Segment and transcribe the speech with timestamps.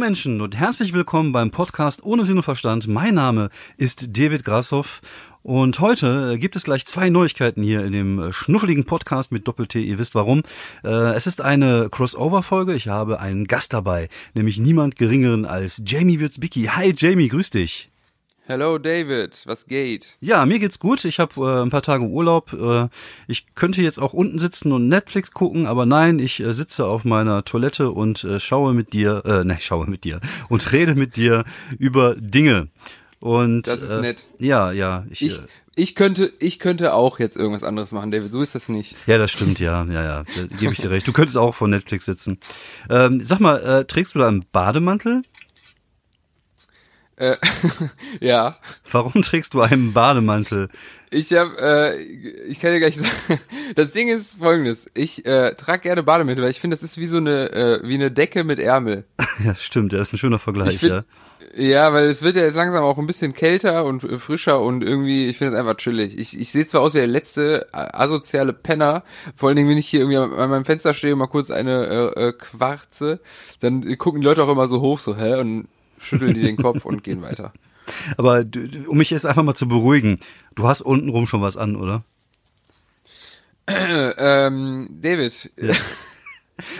[0.00, 2.88] Menschen und herzlich willkommen beim Podcast Ohne Sinn und Verstand.
[2.88, 5.02] Mein Name ist David Grassoff
[5.42, 9.78] und heute gibt es gleich zwei Neuigkeiten hier in dem schnuffeligen Podcast mit Doppel-T.
[9.78, 10.42] Ihr wisst warum.
[10.82, 12.72] Äh, es ist eine Crossover-Folge.
[12.72, 16.64] Ich habe einen Gast dabei, nämlich niemand geringeren als Jamie Wirzbicki.
[16.64, 17.89] Hi Jamie, grüß dich.
[18.50, 20.16] Hello David, was geht?
[20.18, 21.04] Ja, mir geht's gut.
[21.04, 22.52] Ich habe äh, ein paar Tage Urlaub.
[22.52, 22.88] Äh,
[23.28, 27.04] ich könnte jetzt auch unten sitzen und Netflix gucken, aber nein, ich äh, sitze auf
[27.04, 31.14] meiner Toilette und äh, schaue mit dir, äh, nein, schaue mit dir und rede mit
[31.14, 31.44] dir
[31.78, 32.66] über Dinge.
[33.20, 34.26] Und Das ist äh, nett.
[34.40, 35.06] Ja, ja.
[35.10, 35.42] Ich, Ich, äh,
[35.76, 38.32] ich könnte, ich könnte auch jetzt irgendwas anderes machen, David.
[38.32, 38.96] So ist das nicht.
[39.06, 40.24] ja, das stimmt, ja, ja, ja.
[40.24, 41.06] Da gebe ich dir recht.
[41.06, 42.40] Du könntest auch vor Netflix sitzen.
[42.88, 45.22] Ähm, sag mal, äh, trägst du da einen Bademantel?
[47.20, 47.36] Äh,
[48.20, 48.56] ja,
[48.90, 50.68] Warum trägst du einen Bademantel?
[51.12, 52.00] ich habe, äh,
[52.48, 53.10] ich kann dir gleich sagen,
[53.76, 54.86] das Ding ist folgendes.
[54.94, 57.94] Ich äh, trage gerne Bademäntel, weil ich finde, das ist wie so eine, äh, wie
[57.94, 59.04] eine Decke mit Ärmel.
[59.44, 61.04] Ja, stimmt, der ist ein schöner Vergleich, Ich find- ja.
[61.56, 64.82] Ja, weil es wird ja jetzt langsam auch ein bisschen kälter und äh, frischer und
[64.84, 66.16] irgendwie, ich finde es einfach chillig.
[66.18, 69.02] Ich, ich sehe zwar aus wie der letzte äh, asoziale Penner,
[69.34, 72.12] vor allen Dingen, wenn ich hier irgendwie an meinem Fenster stehe und mal kurz eine
[72.14, 73.20] äh, äh, quarze,
[73.60, 75.36] dann gucken die Leute auch immer so hoch, so, hä?
[75.40, 75.68] Und
[76.00, 77.52] schütteln die den Kopf und gehen weiter.
[78.16, 78.44] Aber
[78.86, 80.18] um mich jetzt einfach mal zu beruhigen,
[80.54, 82.02] du hast untenrum schon was an, oder?
[83.66, 85.74] Äh, ähm, David, Ja.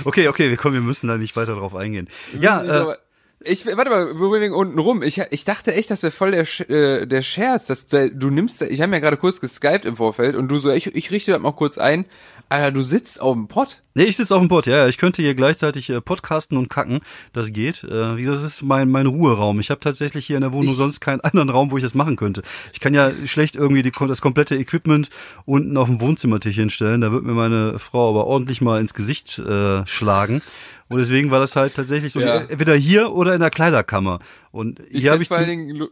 [0.05, 2.09] Okay, okay, wir kommen, wir müssen da nicht weiter drauf eingehen.
[2.39, 2.97] Ja, äh,
[3.43, 5.03] ich warte mal, wir wegen unten rum.
[5.03, 8.61] Ich, ich dachte echt, das wäre voll der äh, der Scherz, dass der, du nimmst,
[8.61, 11.41] ich habe ja gerade kurz geskypt im Vorfeld und du so, ich, ich richte das
[11.41, 12.05] mal kurz ein.
[12.51, 13.83] Alter, du sitzt auf dem Pott.
[13.95, 16.69] Nee, ich sitze auf dem Boot, ja, ja, ich könnte hier gleichzeitig äh, podcasten und
[16.71, 17.01] kacken,
[17.33, 17.85] das geht.
[17.85, 19.61] Äh, wie gesagt, das ist mein, mein Ruheraum.
[19.61, 21.95] Ich habe tatsächlich hier in der Wohnung Ich- sonst keinen anderen Raum, wo ich das
[21.95, 22.43] machen könnte.
[22.73, 25.11] Ich kann ja schlecht irgendwie die, das komplette Equipment
[25.45, 29.39] unten auf dem Wohnzimmertisch hinstellen, da wird mir meine Frau aber ordentlich mal ins Gesicht
[29.39, 30.43] äh, schlagen.
[30.89, 32.37] Und deswegen war das halt tatsächlich so, Ja.
[32.49, 34.19] entweder hier oder in der Kleiderkammer.
[34.50, 35.89] Und Ich hier habe ich, vor zum- allen Dingen, lu-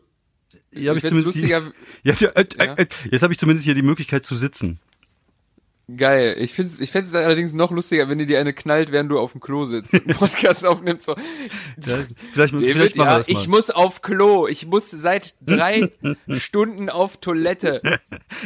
[0.72, 1.62] hier hab ich zumindest die, lustiger,
[2.03, 2.75] ja, ja, äh, Ja.
[2.75, 4.81] äh, jetzt habe ich zumindest hier die Möglichkeit zu sitzen.
[5.97, 6.37] Geil.
[6.38, 9.32] Ich find's, ich find's allerdings noch lustiger, wenn dir die eine knallt, während du auf
[9.32, 11.06] dem Klo sitzt und einen Podcast aufnimmst.
[11.06, 11.12] So.
[11.12, 11.99] Ja,
[12.32, 13.41] vielleicht, David, vielleicht machen wir ja, das mal.
[13.41, 14.47] ich muss auf Klo.
[14.47, 15.91] Ich muss seit drei
[16.28, 17.81] Stunden auf Toilette.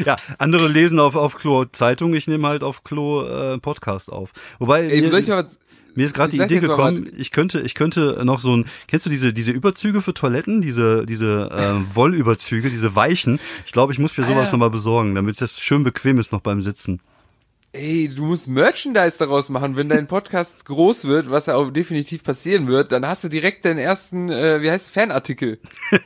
[0.04, 4.30] Ja, andere lesen auf, auf Klo Zeitung, ich nehme halt auf Klo äh, Podcast auf.
[4.58, 5.58] Wobei Ey, mir, soll ich mal was,
[5.94, 9.10] mir ist gerade die Idee gekommen, ich könnte, ich könnte noch so ein, kennst du
[9.10, 13.40] diese, diese Überzüge für Toiletten, diese, diese äh, Wollüberzüge, diese weichen?
[13.66, 14.52] Ich glaube, ich muss mir sowas Alter.
[14.52, 17.00] nochmal besorgen, damit das schön bequem ist noch beim Sitzen.
[17.74, 22.22] Ey, du musst Merchandise daraus machen, wenn dein Podcast groß wird, was ja auch definitiv
[22.22, 25.58] passieren wird, dann hast du direkt deinen ersten, äh, wie heißt es, Fanartikel.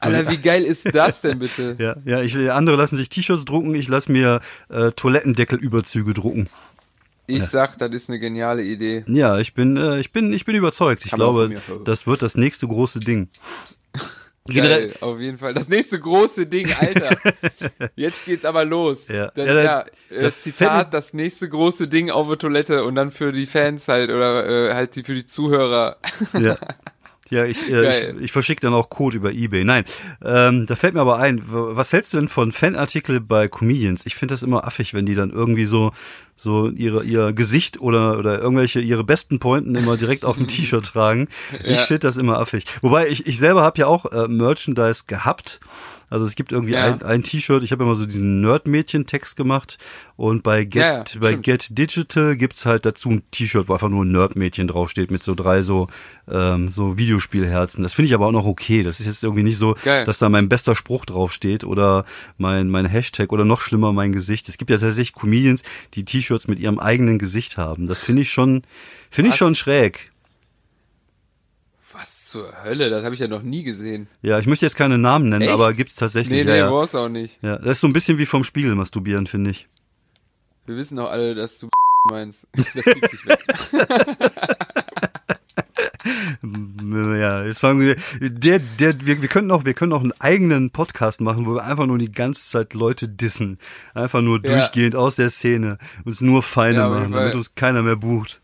[0.00, 1.76] Alter, wie geil ist das denn bitte?
[1.78, 6.50] Ja, ja, ich, andere lassen sich T-Shirts drucken, ich lasse mir äh, Toilettendeckelüberzüge drucken.
[7.26, 9.04] Ich sag, das ist eine geniale Idee.
[9.08, 11.04] Ja, ich bin, äh, ich bin, ich bin überzeugt.
[11.04, 11.54] Ich Kann glaube,
[11.84, 13.28] das wird das nächste große Ding.
[14.52, 15.54] Geil, auf jeden Fall.
[15.54, 17.16] Das nächste große Ding, Alter.
[17.96, 19.08] Jetzt geht's aber los.
[19.08, 19.30] Ja.
[19.34, 19.80] Das, Ja, das- ja,
[20.16, 23.88] äh, das Zitat, das nächste große Ding auf der Toilette und dann für die Fans
[23.88, 25.96] halt oder äh, halt die, für die Zuhörer.
[26.38, 26.56] Ja.
[27.28, 29.64] Ja, ich, äh, ich, ich verschicke dann auch Code über Ebay.
[29.64, 29.84] Nein,
[30.24, 34.06] ähm, da fällt mir aber ein, was hältst du denn von Fanartikel bei Comedians?
[34.06, 35.92] Ich finde das immer affig, wenn die dann irgendwie so
[36.38, 40.84] so ihre ihr Gesicht oder oder irgendwelche ihre besten Pointen immer direkt auf dem T-Shirt
[40.84, 41.28] tragen.
[41.64, 41.86] Ich Ja.
[41.86, 42.64] finde das immer affig.
[42.82, 45.60] Wobei ich ich selber habe ja auch äh, Merchandise gehabt.
[46.08, 46.84] Also es gibt irgendwie Ja.
[46.94, 49.78] ein, ein T-Shirt, ich habe immer so diesen Nerd-Mädchen-Text gemacht
[50.16, 51.34] und bei Get, Ja, ja, bei.
[51.34, 55.34] Get Digital gibt's halt dazu ein T-Shirt, wo einfach nur ein Nerd-Mädchen draufsteht mit so
[55.34, 55.88] drei so,
[56.30, 57.82] ähm, so Videospielherzen.
[57.82, 58.82] Das finde ich aber auch noch okay.
[58.84, 60.04] Das ist jetzt irgendwie nicht so, Geil.
[60.04, 62.04] dass da mein bester Spruch draufsteht oder
[62.38, 64.48] mein, mein Hashtag oder noch schlimmer mein Gesicht.
[64.48, 65.62] Es gibt ja tatsächlich Comedians,
[65.94, 67.86] die T-Shirts mit ihrem eigenen Gesicht haben.
[67.88, 68.62] Das finde ich schon,
[69.10, 70.12] finde ich schon schräg.
[72.36, 72.90] Zur Hölle?
[72.90, 74.08] Das habe ich ja noch nie gesehen.
[74.22, 75.52] Ja, ich möchte jetzt keine Namen nennen, Echt?
[75.52, 76.36] aber gibt's tatsächlich.
[76.38, 76.70] Nee, nee, ja, ja.
[76.70, 77.42] brauchst auch nicht.
[77.42, 79.68] ja, das ist so ein bisschen wie vom Spiegel masturbieren, finde ich.
[80.66, 81.68] Wir wissen doch alle, dass du
[82.10, 82.46] meinst.
[82.74, 83.38] Das kriegt sich weg.
[87.18, 90.70] Ja, jetzt fangen wir, der, der, wir, wir können auch, wir können auch einen eigenen
[90.70, 93.58] Podcast machen, wo wir einfach nur die ganze Zeit Leute dissen.
[93.94, 94.52] Einfach nur Ja.
[94.60, 95.78] durchgehend aus der Szene.
[96.04, 98.40] Uns nur Feinde Ja, machen, damit uns keiner mehr bucht.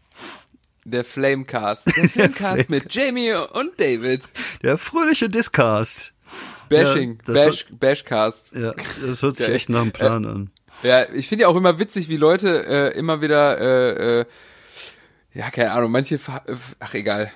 [0.84, 1.86] Der Flamecast.
[1.96, 4.22] Der Flamecast mit Jamie und David.
[4.62, 6.12] Der fröhliche Discast.
[6.68, 7.18] Bashing.
[7.26, 8.52] Ja, Bash, Bashcast.
[8.54, 8.74] Ja,
[9.06, 10.50] das hört sich echt nach einem Plan an.
[10.82, 14.24] Ja, ich finde ja auch immer witzig, wie Leute äh, immer wieder, äh, äh,
[15.34, 17.30] ja, keine Ahnung, manche, äh, ach egal.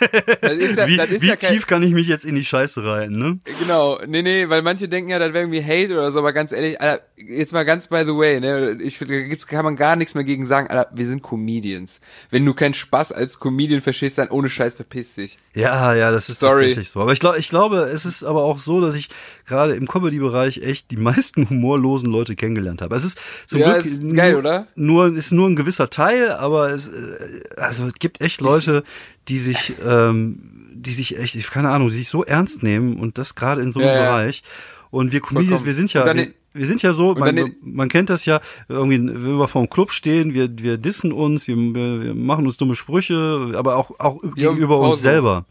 [0.00, 3.38] Ja, wie wie ja kein, tief kann ich mich jetzt in die Scheiße reiten, ne?
[3.60, 6.52] Genau, nee, nee, weil manche denken ja, das wäre irgendwie Hate oder so, aber ganz
[6.52, 9.94] ehrlich, Alter, jetzt mal ganz by the way, ne, ich, da gibt's, kann man gar
[9.96, 12.00] nichts mehr gegen sagen, Alter, wir sind Comedians.
[12.30, 15.38] Wenn du keinen Spaß als Comedian verstehst, dann ohne Scheiß verpiss dich.
[15.54, 16.62] Ja, ja, das ist Sorry.
[16.62, 17.00] tatsächlich so.
[17.00, 19.10] Aber ich glaube, ich glaube, es ist aber auch so, dass ich
[19.46, 22.96] gerade im Comedy-Bereich echt die meisten humorlosen Leute kennengelernt habe.
[22.96, 24.66] Es ist zum ja, Glück ist geil, nur, oder?
[24.74, 28.82] Nur, ist nur ein gewisser Teil, aber es, äh, also es gibt echt Leute,
[29.28, 33.18] die sich, ähm, die sich echt, ich keine Ahnung, die sich so ernst nehmen und
[33.18, 34.42] das gerade in so einem ja, Bereich.
[34.90, 38.26] Und wir Comedians, wir sind ja, wir, wir sind ja so, man, man kennt das
[38.26, 42.44] ja, irgendwie, wenn wir vor dem Club stehen, wir, wir dissen uns, wir, wir machen
[42.44, 45.46] uns dumme Sprüche, aber auch, auch gegenüber uns selber.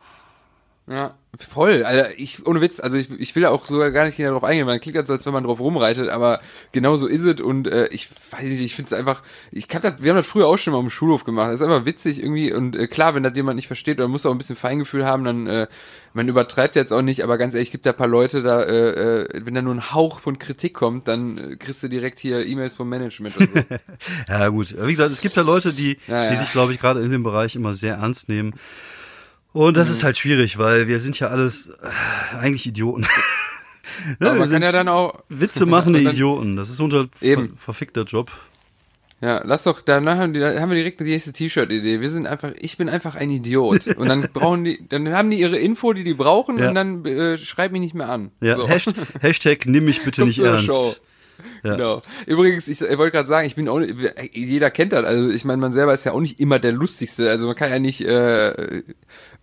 [0.87, 1.15] Ja.
[1.39, 4.31] Voll, Alter, ich, ohne Witz, also ich, ich will ja auch sogar gar nicht genau
[4.31, 6.41] darauf eingehen, man klingt halt so, als wenn man drauf rumreitet, aber
[6.73, 9.81] genau so ist es und äh, ich weiß nicht, ich finde es einfach, ich kann
[9.81, 12.21] das, wir haben das früher auch schon mal im Schulhof gemacht, das ist einfach witzig
[12.21, 15.05] irgendwie und äh, klar, wenn das jemand nicht versteht oder muss auch ein bisschen Feingefühl
[15.05, 15.67] haben, dann, äh,
[16.13, 19.45] man übertreibt jetzt auch nicht, aber ganz ehrlich, gibt da paar Leute da, äh, äh,
[19.45, 22.75] wenn da nur ein Hauch von Kritik kommt, dann äh, kriegst du direkt hier E-Mails
[22.75, 23.45] vom Management so.
[24.27, 26.31] ja gut, wie gesagt, es gibt da Leute, die, ja, ja.
[26.31, 28.53] die sich, glaube ich, gerade in dem Bereich immer sehr ernst nehmen
[29.53, 29.93] und das mhm.
[29.95, 33.05] ist halt schwierig, weil wir sind ja alles äh, eigentlich Idioten.
[34.19, 36.55] ja, Aber man kann ja dann auch Witze machen die Idioten.
[36.55, 37.57] Das ist unser eben.
[37.57, 38.31] verfickter Job.
[39.21, 42.01] Ja, lass doch, danach haben, die, haben wir direkt die nächste T-Shirt-Idee.
[42.01, 43.85] Wir sind einfach, ich bin einfach ein Idiot.
[43.97, 46.69] Und dann brauchen die, dann haben die ihre Info, die die brauchen, ja.
[46.69, 48.31] und dann äh, schreib mich nicht mehr an.
[48.41, 48.67] Ja, so.
[48.67, 50.65] Hashtag, Hashtag nimm mich bitte nicht ernst.
[50.65, 50.95] Show.
[51.63, 51.75] Ja.
[51.75, 52.01] Genau.
[52.25, 53.81] Übrigens, ich, ich wollte gerade sagen, ich bin auch
[54.31, 55.05] jeder kennt das.
[55.05, 57.29] Also ich meine, man selber ist ja auch nicht immer der lustigste.
[57.29, 58.83] Also man kann ja nicht äh,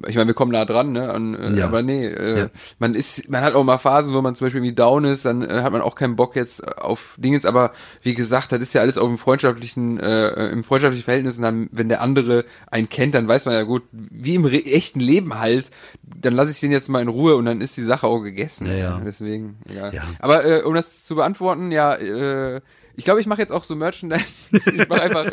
[0.07, 1.13] ich meine, wir kommen nah dran, ne?
[1.13, 1.65] Und, äh, ja.
[1.65, 2.51] Aber nee, äh, ja.
[2.79, 5.43] man ist, man hat auch mal Phasen, wo man zum Beispiel irgendwie down ist, dann
[5.43, 7.73] äh, hat man auch keinen Bock jetzt auf Dingens, aber
[8.03, 11.69] wie gesagt, das ist ja alles auf dem freundschaftlichen, äh, im freundschaftlichen Verhältnis und dann,
[11.73, 15.73] wenn der andere einen kennt, dann weiß man ja gut, wie im echten Leben halt,
[16.03, 18.69] dann lasse ich den jetzt mal in Ruhe und dann ist die Sache auch gegessen.
[18.69, 19.03] Ja, ja.
[19.05, 19.93] Deswegen, egal.
[19.95, 20.03] Ja.
[20.21, 22.61] Aber äh, um das zu beantworten, ja, äh,
[22.97, 24.25] ich glaube, ich mache jetzt auch so Merchandise.
[24.53, 25.31] Ich mache einfach,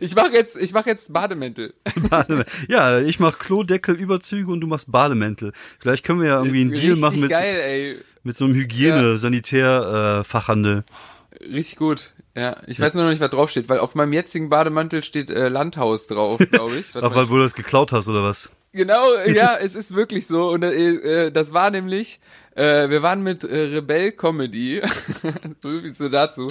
[0.00, 1.74] ich mache jetzt, ich mache jetzt Bademäntel.
[2.08, 2.52] Bademäntel.
[2.68, 5.52] Ja, ich mache Klodeckelüberzüge und du machst Bademäntel.
[5.78, 10.24] Vielleicht können wir ja irgendwie einen Deal machen mit, geil, mit so einem Hygiene, Sanitär,
[10.24, 11.44] äh.
[11.44, 12.14] Richtig gut.
[12.34, 15.48] Ja, ich weiß nur noch nicht, was draufsteht, weil auf meinem jetzigen Bademantel steht äh,
[15.48, 16.86] Landhaus drauf, glaube ich.
[16.94, 18.48] Ach, weil du das geklaut hast oder was?
[18.72, 20.50] Genau, ja, es ist wirklich so.
[20.50, 22.20] Und äh, äh, das war nämlich,
[22.54, 24.80] äh, wir waren mit äh, Rebell Comedy.
[25.62, 26.46] so viel zu dazu.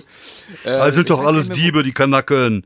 [0.63, 2.65] Äh, also sind doch alles Diebe, die Kanacken.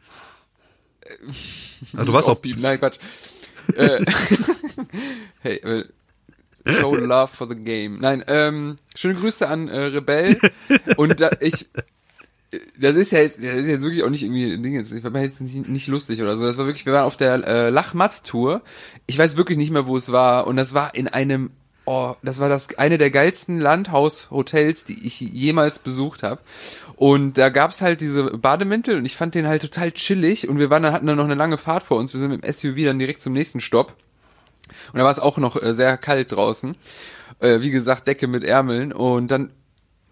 [1.97, 2.41] Äh, du warst auch.
[2.41, 2.57] Dieb.
[2.59, 2.97] Nein, Quatsch.
[3.75, 4.05] äh,
[5.41, 5.85] hey, äh,
[6.67, 7.99] Show love for the game.
[7.99, 10.39] Nein, ähm, schöne Grüße an äh, Rebell.
[10.97, 11.67] Und da, ich,
[12.79, 15.03] das ist ja jetzt, das ist jetzt wirklich auch nicht irgendwie ein Ding, jetzt, ich
[15.03, 16.43] war jetzt nicht, nicht lustig oder so.
[16.43, 18.61] Das war wirklich, wir waren auf der äh, Lachmatt-Tour.
[19.07, 20.47] Ich weiß wirklich nicht mehr, wo es war.
[20.47, 21.51] Und das war in einem,
[21.85, 26.41] oh, das war das eine der geilsten Landhaushotels, die ich jemals besucht habe.
[26.95, 30.47] Und da gab's halt diese Bademäntel und ich fand den halt total chillig.
[30.47, 32.13] Und wir waren dann, hatten dann noch eine lange Fahrt vor uns.
[32.13, 33.93] Wir sind mit dem SUV dann direkt zum nächsten Stopp.
[34.91, 36.75] Und da war es auch noch äh, sehr kalt draußen.
[37.39, 38.93] Äh, wie gesagt, Decke mit Ärmeln.
[38.93, 39.51] Und dann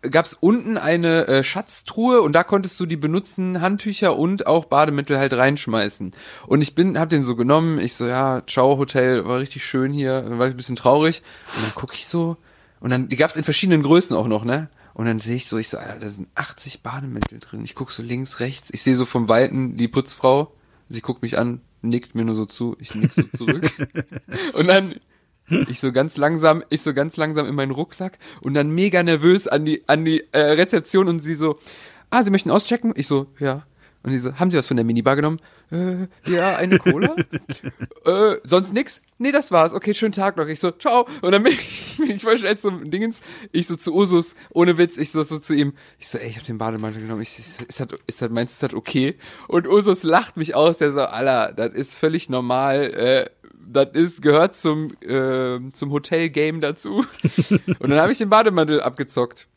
[0.10, 4.66] gab es unten eine äh, Schatztruhe und da konntest du die benutzten Handtücher und auch
[4.66, 6.14] Bademittel halt reinschmeißen.
[6.48, 9.94] Und ich bin, hab den so genommen, ich so, ja, ciao Hotel, war richtig schön
[9.94, 11.22] hier, dann war ich ein bisschen traurig.
[11.56, 12.38] Und dann guck ich so,
[12.80, 14.70] und dann, die gab es in verschiedenen Größen auch noch, ne?
[14.94, 17.64] Und dann sehe ich so, ich so, Alter, da sind 80 Bademittel drin.
[17.64, 20.54] Ich guck so links, rechts, ich sehe so vom Weiten die Putzfrau,
[20.90, 23.72] sie guckt mich an, nickt mir nur so zu, ich nick so zurück.
[24.54, 24.96] und dann
[25.48, 29.48] ich so ganz langsam, ich so ganz langsam in meinen Rucksack und dann mega nervös
[29.48, 31.60] an die an die äh, Rezeption und sie so,
[32.10, 32.94] ah, Sie möchten auschecken?
[32.96, 33.66] Ich so, ja.
[34.04, 35.40] Und sie so, haben Sie was von der Minibar genommen?
[35.72, 37.16] Äh, ja, eine Cola?
[38.06, 39.02] äh, sonst nix?
[39.18, 39.74] Nee, das war's.
[39.74, 40.48] Okay, schönen Tag noch.
[40.48, 41.08] Ich so, ciao.
[41.22, 43.22] Und dann bin ich, ich voll schnell zum Dingens.
[43.54, 45.74] Ich so zu Usus, ohne Witz, ich so, so zu ihm.
[46.00, 47.22] Ich so, ey, ich hab den Bademantel genommen.
[47.22, 49.16] Ich, ist, ist, das, ist das, meinst du, ist das okay?
[49.48, 50.80] Und Usus lacht mich aus.
[50.80, 52.94] Der so, Alter, das ist völlig normal.
[52.94, 53.30] Äh,
[53.66, 57.06] das ist, gehört zum, äh, zum Hotel-Game dazu.
[57.80, 59.48] Und dann habe ich den Bademantel abgezockt.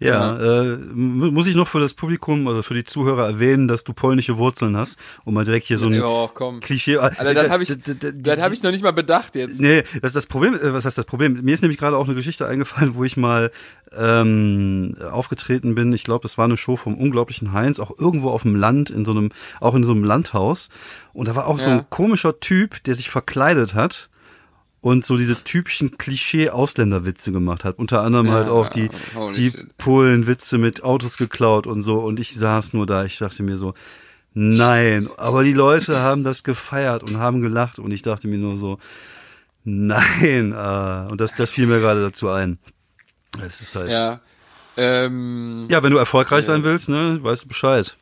[0.00, 3.92] Ja, äh, muss ich noch für das Publikum, also für die Zuhörer erwähnen, dass du
[3.92, 6.60] polnische Wurzeln hast, um mal direkt hier so ein oh, komm.
[6.60, 6.94] Klischee.
[6.94, 9.58] Äh, Alter, das habe ich, das hab ich noch nicht mal bedacht jetzt.
[9.58, 10.54] Nee, das ist das Problem.
[10.54, 11.40] Äh, was heißt das Problem?
[11.42, 13.50] Mir ist nämlich gerade auch eine Geschichte eingefallen, wo ich mal
[13.96, 15.92] ähm, aufgetreten bin.
[15.92, 19.04] Ich glaube, es war eine Show vom unglaublichen Heinz, auch irgendwo auf dem Land, in
[19.04, 20.68] so einem, auch in so einem Landhaus.
[21.12, 21.64] Und da war auch ja.
[21.64, 24.08] so ein komischer Typ, der sich verkleidet hat
[24.80, 27.78] und so diese typischen Klischee-Ausländerwitze gemacht hat.
[27.78, 28.90] Unter anderem ja, halt auch die,
[29.36, 31.98] die Polen-Witze mit Autos geklaut und so.
[31.98, 33.74] Und ich saß nur da, ich dachte mir so,
[34.34, 38.56] Nein, aber die Leute haben das gefeiert und haben gelacht und ich dachte mir nur
[38.56, 38.78] so,
[39.64, 42.58] nein, äh, und das, das fiel mir gerade dazu ein.
[43.44, 43.90] Es ist halt.
[43.90, 44.20] Ja.
[44.76, 47.96] Ähm, ja, wenn du erfolgreich sein willst, ne, weißt du Bescheid.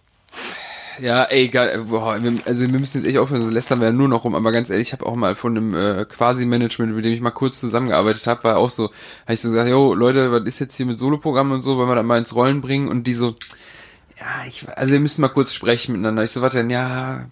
[1.00, 1.84] Ja, ey, geil.
[1.88, 4.34] Boah, wir, also wir müssen jetzt echt aufhören, so lästern wir ja nur noch rum,
[4.34, 7.30] aber ganz ehrlich, ich habe auch mal von einem äh, Quasi-Management, mit dem ich mal
[7.30, 8.84] kurz zusammengearbeitet habe, war auch so,
[9.24, 11.88] habe ich so gesagt, jo, Leute, was ist jetzt hier mit Soloprogrammen und so, wollen
[11.88, 13.36] wir das mal ins Rollen bringen und die so,
[14.18, 16.24] ja, ich, also wir müssen mal kurz sprechen miteinander.
[16.24, 17.26] Ich so, warte, denn, ja,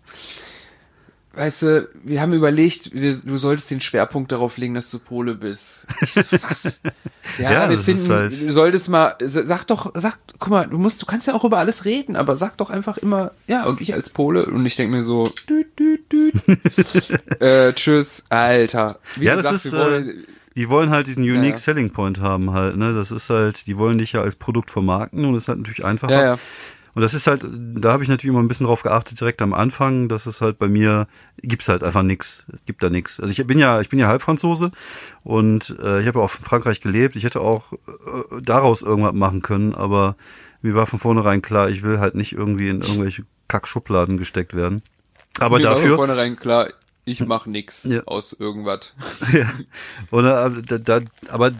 [1.36, 5.34] weißt du, wir haben überlegt, wir, du solltest den Schwerpunkt darauf legen, dass du Pole
[5.34, 5.86] bist.
[6.04, 6.80] So, was?
[7.38, 10.66] Ja, Ja, wir das finden, ist halt- du solltest mal, sag doch, sag, guck mal,
[10.66, 13.64] du musst, du kannst ja auch über alles reden, aber sag doch einfach immer, ja,
[13.64, 16.34] und ich als Pole, und ich denk mir so, düt, düt, düt.
[17.40, 18.98] äh, tschüss, Alter.
[19.16, 20.14] Wie Ja, das gesagt, ist, wir wollen- äh,
[20.56, 21.56] Die wollen halt diesen Unique Ja.
[21.58, 22.92] Selling Point haben halt, ne?
[22.94, 25.84] Das ist halt, die wollen dich ja als Produkt vermarkten und das ist halt natürlich
[25.84, 26.12] einfacher.
[26.12, 26.38] ja, ja.
[26.94, 29.52] Und das ist halt, da habe ich natürlich immer ein bisschen drauf geachtet, direkt am
[29.52, 31.08] Anfang, dass es halt bei mir,
[31.42, 32.44] gibt's halt einfach nix.
[32.52, 33.18] Es gibt da nix.
[33.18, 34.70] Also ich bin ja, ich bin ja Halbfranzose
[35.24, 37.16] und äh, ich habe ja auch in Frankreich gelebt.
[37.16, 40.16] Ich hätte auch äh, daraus irgendwas machen können, aber
[40.62, 44.82] mir war von vornherein klar, ich will halt nicht irgendwie in irgendwelche Kackschubladen gesteckt werden.
[45.40, 46.68] Aber Mir war von dafür, vornherein klar,
[47.06, 48.02] ich mach nix Ja.
[48.06, 48.94] aus irgendwas.
[49.32, 49.50] ja.
[50.10, 51.52] Oder äh, da, da, aber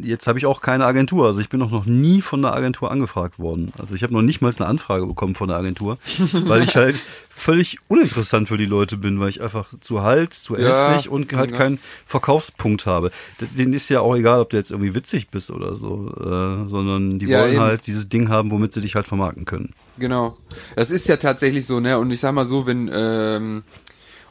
[0.00, 1.26] jetzt habe ich auch keine Agentur.
[1.26, 3.72] Also ich bin auch noch nie von der Agentur angefragt worden.
[3.78, 5.98] Also ich habe noch nicht mal eine Anfrage bekommen von der Agentur,
[6.32, 6.96] weil ich halt
[7.30, 11.32] völlig uninteressant für die Leute bin, weil ich einfach zu halt, zu Ja, hässlich und
[11.32, 11.56] halt ja.
[11.58, 13.10] keinen Verkaufspunkt habe.
[13.38, 16.68] Das, denen ist ja auch egal, ob du jetzt irgendwie witzig bist oder so, äh,
[16.68, 17.60] sondern die Ja, wollen eben.
[17.62, 19.74] halt dieses Ding haben, womit sie dich halt vermarkten können.
[19.98, 20.36] Genau.
[20.76, 21.98] Das ist ja tatsächlich so, ne?
[21.98, 23.64] Und ich sag mal so, wenn, ähm,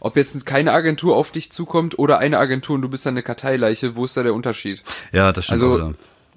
[0.03, 3.23] ob jetzt keine Agentur auf dich zukommt oder eine Agentur und du bist dann eine
[3.23, 4.83] Karteileiche, wo ist da der Unterschied?
[5.11, 5.63] Ja, das stimmt.
[5.63, 5.93] Also, wieder.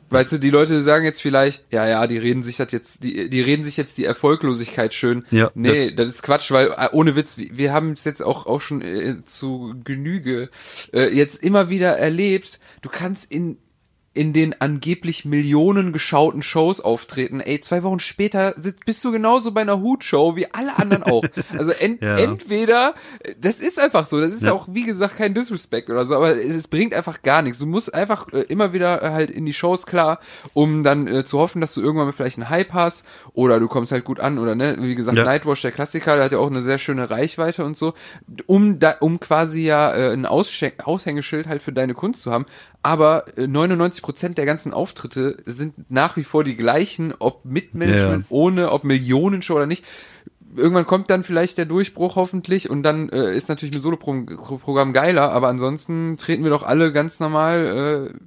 [0.08, 3.28] Weißt du, die Leute sagen jetzt vielleicht, ja, ja, die reden sich das jetzt, die,
[3.28, 5.26] die reden sich jetzt die Erfolglosigkeit schön.
[5.32, 8.46] Ja, nee, das ist Quatsch, weil äh, ohne Witz, wir, wir haben es jetzt auch
[8.46, 10.48] auch schon äh, zu Genüge
[10.92, 12.60] äh, jetzt immer wieder erlebt.
[12.82, 13.58] Du kannst in
[14.16, 17.40] in den angeblich Millionen geschauten Shows auftreten.
[17.40, 18.54] Ey, zwei Wochen später
[18.86, 21.24] bist du genauso bei einer Hutshow wie alle anderen auch.
[21.56, 22.16] Also ent, Ja.
[22.16, 22.94] entweder,
[23.40, 24.52] das ist einfach so, das ist Ja.
[24.52, 27.58] auch, wie gesagt, kein Disrespect oder so, aber es, es bringt einfach gar nichts.
[27.58, 30.20] Du musst einfach äh, immer wieder äh, halt in die Shows klar,
[30.54, 33.68] um dann äh, zu hoffen, dass du irgendwann mal vielleicht einen Hype hast oder du
[33.68, 35.24] kommst halt gut an oder ne, wie gesagt, Ja.
[35.24, 37.92] Nightwash, der Klassiker, der hat ja auch eine sehr schöne Reichweite und so,
[38.46, 42.46] um da, um quasi ja äh, ein Ausschen- Aushängeschild halt für deine Kunst zu haben.
[42.82, 48.26] Aber äh, 99% der ganzen Auftritte sind nach wie vor die gleichen, ob mit Management,
[48.28, 49.84] ohne, ob Millionenshow oder nicht.
[50.56, 55.30] Irgendwann kommt dann vielleicht der Durchbruch hoffentlich und dann äh, ist natürlich mit Soloprogramm geiler,
[55.32, 58.18] aber ansonsten treten wir doch alle ganz normal äh,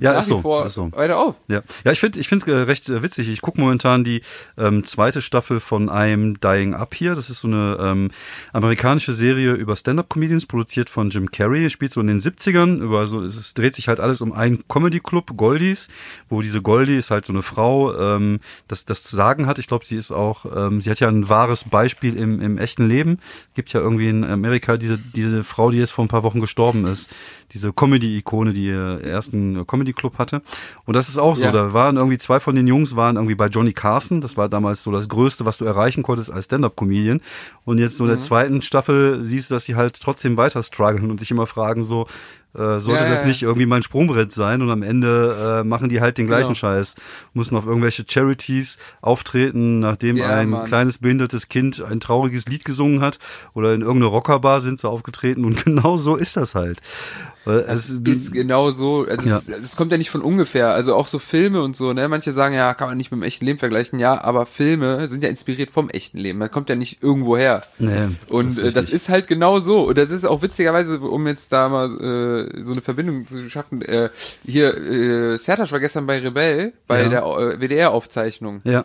[0.00, 0.92] Ja, nach ist so, vor ist so.
[0.92, 1.36] weiter auf.
[1.48, 3.28] Ja, ja ich finde ich finde es recht äh, witzig.
[3.28, 4.22] Ich gucke momentan die
[4.56, 7.16] ähm, zweite Staffel von I'm Dying Up hier.
[7.16, 8.10] Das ist so eine ähm,
[8.52, 11.68] amerikanische Serie über Stand-Up-Comedians, produziert von Jim Carrey.
[11.70, 12.78] Spielt so in den 70ern.
[12.78, 15.88] Über so, es, es dreht sich halt alles um einen Comedy-Club, Goldies,
[16.28, 19.58] wo diese Goldie ist halt so eine Frau, ähm, das, das zu sagen hat.
[19.58, 22.88] Ich glaube, sie ist auch, ähm, sie hat ja ein wahres Beispiel im, im echten
[22.88, 23.18] Leben.
[23.56, 26.86] Gibt ja irgendwie in Amerika diese, diese Frau, die jetzt vor ein paar Wochen gestorben
[26.86, 27.10] ist.
[27.54, 30.42] Diese Comedy-Ikone, die ihr ersten Comedy-Club hatte.
[30.84, 31.44] Und das ist auch so.
[31.44, 31.52] Ja.
[31.52, 34.20] Da waren irgendwie zwei von den Jungs waren irgendwie bei Johnny Carson.
[34.20, 37.20] Das war damals so das Größte, was du erreichen konntest als Stand-Up-Comedian.
[37.64, 41.10] Und jetzt so in der zweiten Staffel siehst du, dass sie halt trotzdem weiter strugglen
[41.10, 42.08] und sich immer fragen so,
[42.54, 43.26] äh, sollte Ja, das ja.
[43.26, 44.62] nicht irgendwie mein Sprungbrett sein?
[44.62, 46.54] Und am Ende äh, machen die halt den gleichen Genau.
[46.54, 46.94] Scheiß.
[47.32, 50.66] Müssen auf irgendwelche Charities auftreten, nachdem Ja, ein Mann.
[50.66, 53.18] kleines behindertes Kind ein trauriges Lied gesungen hat.
[53.54, 55.44] Oder in irgendeine Rockerbar sind sie aufgetreten.
[55.44, 56.78] Und genau so ist das halt.
[57.46, 61.18] Es ist genau so, also es, es kommt ja nicht von ungefähr, also auch so
[61.18, 63.98] Filme und so, ne, manche sagen, ja, kann man nicht mit dem echten Leben vergleichen,
[63.98, 67.62] ja, aber Filme sind ja inspiriert vom echten Leben, das kommt ja nicht irgendwo her.
[67.78, 69.88] Nee, Und das ist äh, das ist halt genau so.
[69.88, 73.82] Und das ist auch witzigerweise, um jetzt da mal äh, so eine Verbindung zu schaffen,
[73.82, 74.10] äh,
[74.44, 77.08] hier, äh, Sertac war gestern bei Rebell, bei Ja.
[77.08, 78.60] der äh, WDR-Aufzeichnung.
[78.64, 78.84] ja.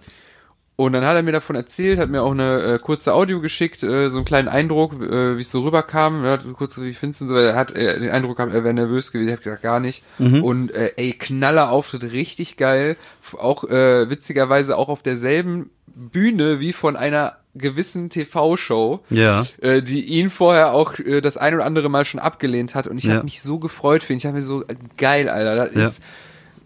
[0.75, 3.83] Und dann hat er mir davon erzählt, hat mir auch eine äh, kurze Audio geschickt,
[3.83, 6.23] äh, so einen kleinen Eindruck, äh, wie es so rüberkam.
[6.23, 8.73] Er hat kurz, wie findest du so, er hat äh, den Eindruck gehabt, er wäre
[8.73, 9.27] nervös gewesen.
[9.27, 10.05] Ich habe gesagt, gar nicht.
[10.19, 12.95] Und äh, ey, knaller Auftritt, richtig geil.
[13.37, 19.45] Auch äh, witzigerweise auch auf derselben Bühne wie von einer gewissen TV-Show, Ja.
[19.61, 22.87] äh, die ihn vorher auch äh, das ein oder andere Mal schon abgelehnt hat.
[22.87, 23.15] Und ich Ja.
[23.15, 24.17] habe mich so gefreut für ihn.
[24.17, 25.67] Ich habe mir so, äh, geil, Alter.
[25.67, 25.87] Das Ja.
[25.87, 26.01] ist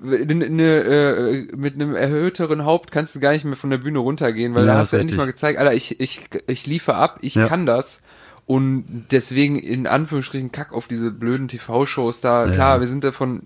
[0.04, 4.00] eine, eine, äh, mit einem erhöhteren Haupt kannst du gar nicht mehr von der Bühne
[4.00, 7.20] runtergehen, weil Ja, da hast du endlich mal gezeigt, Alter, ich, ich, ich liefere ab,
[7.22, 7.48] ich Ja.
[7.48, 8.02] kann das.
[8.46, 12.48] Und deswegen in Anführungsstrichen Kack auf diese blöden TV-Shows da.
[12.48, 12.52] Ja.
[12.52, 13.44] Klar, wir sind davon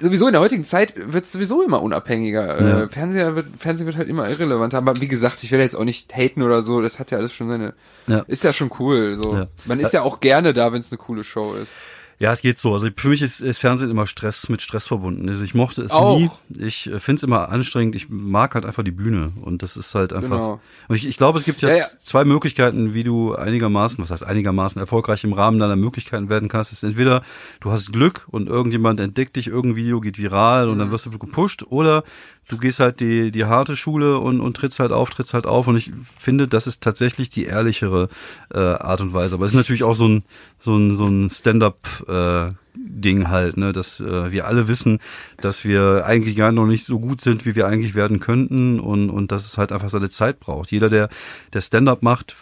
[0.00, 2.60] sowieso in der heutigen Zeit wird es sowieso immer unabhängiger.
[2.60, 2.82] Ja.
[2.82, 4.78] Äh, Fernseher wird, Fernsehen wird halt immer irrelevanter.
[4.78, 6.80] Aber wie gesagt, ich will jetzt auch nicht haten oder so.
[6.80, 7.74] Das hat ja alles schon seine.
[8.06, 8.20] Ja.
[8.26, 9.18] Ist ja schon cool.
[9.22, 9.46] So.
[9.66, 11.72] Man ist ja auch gerne da, wenn es eine coole Show ist.
[12.18, 12.72] Ja, es geht so.
[12.72, 15.28] Also für mich ist, ist Fernsehen immer Stress mit Stress verbunden.
[15.28, 16.18] Also ich mochte es Auch.
[16.18, 16.30] nie.
[16.58, 17.96] Ich äh, finde es immer anstrengend.
[17.96, 20.28] Ich mag halt einfach die Bühne und das ist halt einfach.
[20.30, 20.60] Genau.
[20.88, 21.84] Und ich, ich glaube, es gibt ja, Ja, ja.
[21.98, 26.72] zwei Möglichkeiten, wie du einigermaßen, was heißt einigermaßen erfolgreich im Rahmen deiner Möglichkeiten werden kannst.
[26.72, 27.22] Es ist entweder
[27.60, 31.18] du hast Glück und irgendjemand entdeckt dich, irgendein Video geht viral und dann wirst du
[31.18, 32.04] gepusht, oder
[32.48, 35.66] du gehst halt die die harte Schule und und trittst halt auf, trittst halt auf.
[35.66, 38.08] Und ich finde, das ist tatsächlich die ehrlichere
[38.52, 39.34] äh, Art und Weise.
[39.34, 40.24] Aber es ist natürlich auch so ein
[40.58, 44.98] so ein so ein Stand-up äh, Ding halt, ne, dass äh, wir alle wissen,
[45.38, 49.10] dass wir eigentlich gar noch nicht so gut sind, wie wir eigentlich werden könnten und
[49.10, 50.72] und dass es halt einfach seine Zeit braucht.
[50.72, 51.08] Jeder, der
[51.52, 52.36] der Stand-up macht,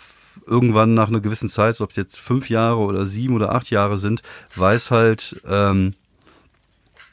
[0.47, 3.99] irgendwann nach einer gewissen Zeit, ob es jetzt fünf Jahre oder sieben oder acht Jahre
[3.99, 4.23] sind,
[4.55, 5.93] weiß halt, ähm,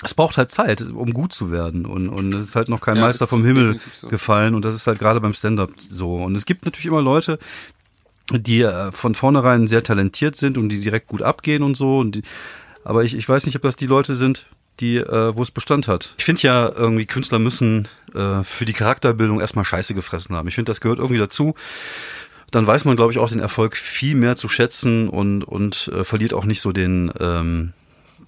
[0.04, 1.86] es braucht halt Zeit, um gut zu werden.
[1.86, 4.08] Und, und es ist halt noch kein Ja, Meister ist vom Himmel so.
[4.08, 4.56] gefallen.
[4.56, 6.16] Und das ist halt gerade beim Stand-up so.
[6.16, 7.38] Und es gibt natürlich immer Leute,
[8.32, 12.00] die äh, von vornherein sehr talentiert sind und die direkt gut abgehen und so.
[12.00, 12.22] Und die,
[12.86, 14.46] aber ich, ich weiß nicht, ob das die Leute sind,
[14.80, 16.16] die, äh, wo es Bestand hat.
[16.18, 20.48] Ich finde ja irgendwie, Künstler müssen äh, für die Charakterbildung erstmal Scheiße gefressen haben.
[20.48, 21.56] Ich finde, das gehört irgendwie dazu.
[22.52, 26.04] Dann weiß man, glaube ich, auch den Erfolg viel mehr zu schätzen und, und äh,
[26.06, 27.74] verliert auch nicht so den, ähm,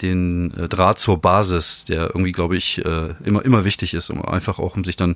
[0.01, 4.23] den äh, Draht zur Basis, der irgendwie, glaube ich, äh, immer, immer wichtig ist, um
[4.23, 5.15] einfach auch, um sich dann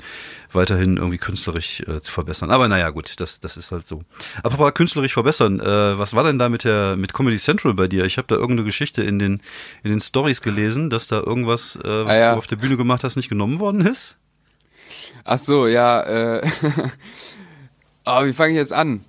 [0.51, 2.51] weiterhin irgendwie künstlerisch äh, zu verbessern.
[2.51, 4.03] Aber naja, gut, das, das ist halt so.
[4.43, 8.05] Aber künstlerisch verbessern, äh, was war denn da mit der, mit Comedy Central bei dir?
[8.05, 9.41] Ich habe da irgendeine Geschichte in den,
[9.83, 12.31] in den Stories gelesen, dass da irgendwas, äh, was Ah, ja.
[12.33, 14.15] du auf der Bühne gemacht hast, nicht genommen worden ist.
[15.23, 16.01] Ach so, ja.
[16.03, 16.47] Äh,
[18.05, 19.03] oh, wie fange ich jetzt an?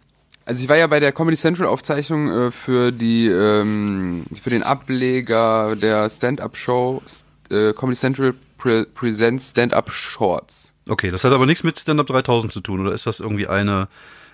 [0.46, 4.62] Also ich war ja bei der Comedy Central Aufzeichnung äh, für die ähm, für den
[4.62, 7.02] Ableger der Stand-up Show
[7.50, 10.72] äh, Comedy Central Pre Presents Stand-up Shorts.
[10.88, 13.48] Okay, das hat aber nichts mit Stand Up 3000 zu tun, oder ist das irgendwie
[13.48, 13.88] eine,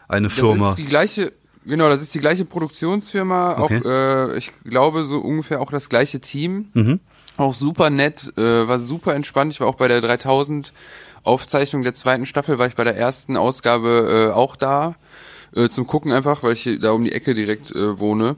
[0.06, 0.70] eine Das Firma?
[0.70, 1.32] ist die gleiche
[1.64, 3.80] Genau, das ist die gleiche Produktionsfirma, Okay.
[3.80, 6.70] auch äh, ich glaube so ungefähr auch das gleiche Team.
[6.74, 7.00] Mhm.
[7.36, 9.52] Auch super nett, äh, war super entspannt.
[9.52, 10.72] Ich war auch bei der 3000
[11.22, 14.96] Aufzeichnung der zweiten Staffel, war ich bei der ersten Ausgabe äh, auch da.
[15.54, 18.36] Äh, zum Gucken einfach, weil ich hier da um die Ecke direkt äh, wohne.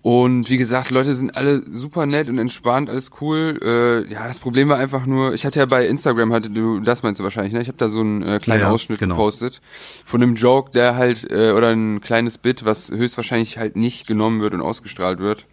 [0.00, 3.58] Und wie gesagt, Leute sind alle super nett und entspannt, alles cool.
[3.60, 7.02] Äh, ja, das Problem war einfach nur, ich hatte ja bei Instagram, hatte du, das
[7.02, 7.60] meinst du wahrscheinlich, ne?
[7.60, 9.16] Ich habe da so einen äh, kleinen Ja, Ausschnitt genau.
[9.16, 9.60] gepostet
[10.04, 14.40] von einem Joke, der halt, äh, oder ein kleines Bit, was höchstwahrscheinlich halt nicht genommen
[14.40, 15.46] wird und ausgestrahlt wird.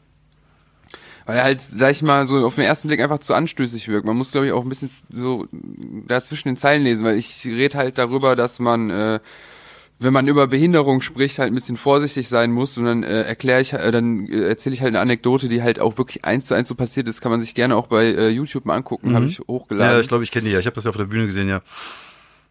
[1.25, 4.05] Weil er halt, sag ich mal, so auf den ersten Blick einfach zu anstößig wirkt.
[4.05, 5.47] Man muss, glaube ich, auch ein bisschen so
[6.07, 9.19] da zwischen den Zeilen lesen, weil ich rede halt darüber, dass man, äh,
[9.97, 12.77] wenn man über Behinderung spricht, halt ein bisschen vorsichtig sein muss.
[12.77, 15.79] Und dann äh, erkläre ich, äh, dann äh, erzähle ich halt eine Anekdote, die halt
[15.79, 17.21] auch wirklich eins zu eins so passiert ist.
[17.21, 19.91] Kann man sich gerne auch bei äh, YouTube mal angucken, habe ich hochgeladen.
[19.91, 19.97] Mhm.
[19.97, 20.59] Ja, ich glaube, ich kenne die ja.
[20.59, 21.61] Ich habe das ja auf der Bühne gesehen, ja.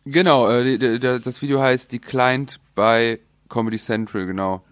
[0.07, 4.65] Genau, äh, die, die, das Video heißt Declined by Comedy Central, genau.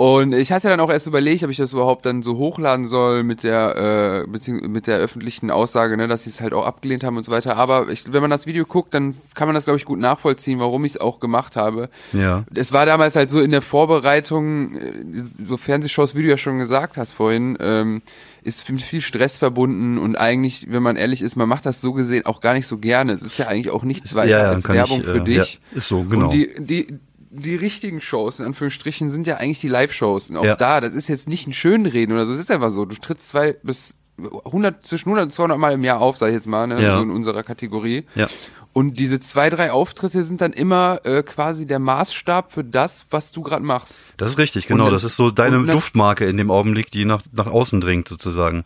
[0.00, 3.22] Und ich hatte dann auch erst überlegt, ob ich das überhaupt dann so hochladen soll
[3.22, 7.18] mit der äh, mit der öffentlichen Aussage, ne, dass sie es halt auch abgelehnt haben
[7.18, 7.58] und so weiter.
[7.58, 10.58] Aber ich, wenn man das Video guckt, dann kann man das glaube ich gut nachvollziehen,
[10.58, 11.90] warum ich es auch gemacht habe.
[12.14, 12.44] Ja.
[12.54, 16.56] Es war damals halt so in der Vorbereitung, äh, so Fernsehshows, wie du ja schon
[16.56, 18.00] gesagt hast vorhin, ähm,
[18.42, 21.92] ist mit viel Stress verbunden und eigentlich, wenn man ehrlich ist, man macht das so
[21.92, 23.12] gesehen auch gar nicht so gerne.
[23.12, 25.60] Es ist ja eigentlich auch nichts weiter ja, ja, als Werbung ich, für äh, dich.
[25.72, 26.24] Ja, ist so, genau.
[26.24, 26.98] Und die, die,
[27.30, 30.30] die richtigen Shows, in Anführungsstrichen, sind ja eigentlich die Live-Shows.
[30.30, 30.56] Und auch Ja.
[30.56, 32.84] da, das ist jetzt nicht ein Schönreden oder so, es ist einfach so.
[32.84, 36.34] Du trittst zwei bis 100, zwischen 100 und 200 Mal im Jahr auf, sag ich
[36.34, 36.96] jetzt mal, ne, Ja.
[36.96, 38.04] so in unserer Kategorie.
[38.14, 38.26] Ja.
[38.72, 43.32] Und diese zwei, drei Auftritte sind dann immer äh, quasi der Maßstab für das, was
[43.32, 44.12] du gerade machst.
[44.18, 44.84] Das ist richtig, genau.
[44.84, 48.64] dann- das ist so deine Duftmarke in dem Augenblick, die nach, nach außen dringt, sozusagen.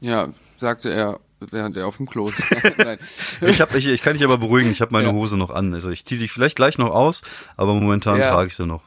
[0.00, 1.18] Ja, sagte er,
[1.50, 2.42] während er auf dem Klo ist.
[3.40, 5.12] Ich, hab, ich, ich kann dich aber beruhigen, ich habe meine Ja.
[5.12, 5.74] Hose noch an.
[5.74, 7.22] Also ich ziehe sie vielleicht gleich noch aus,
[7.56, 8.30] aber momentan Ja.
[8.30, 8.82] trage ich sie noch.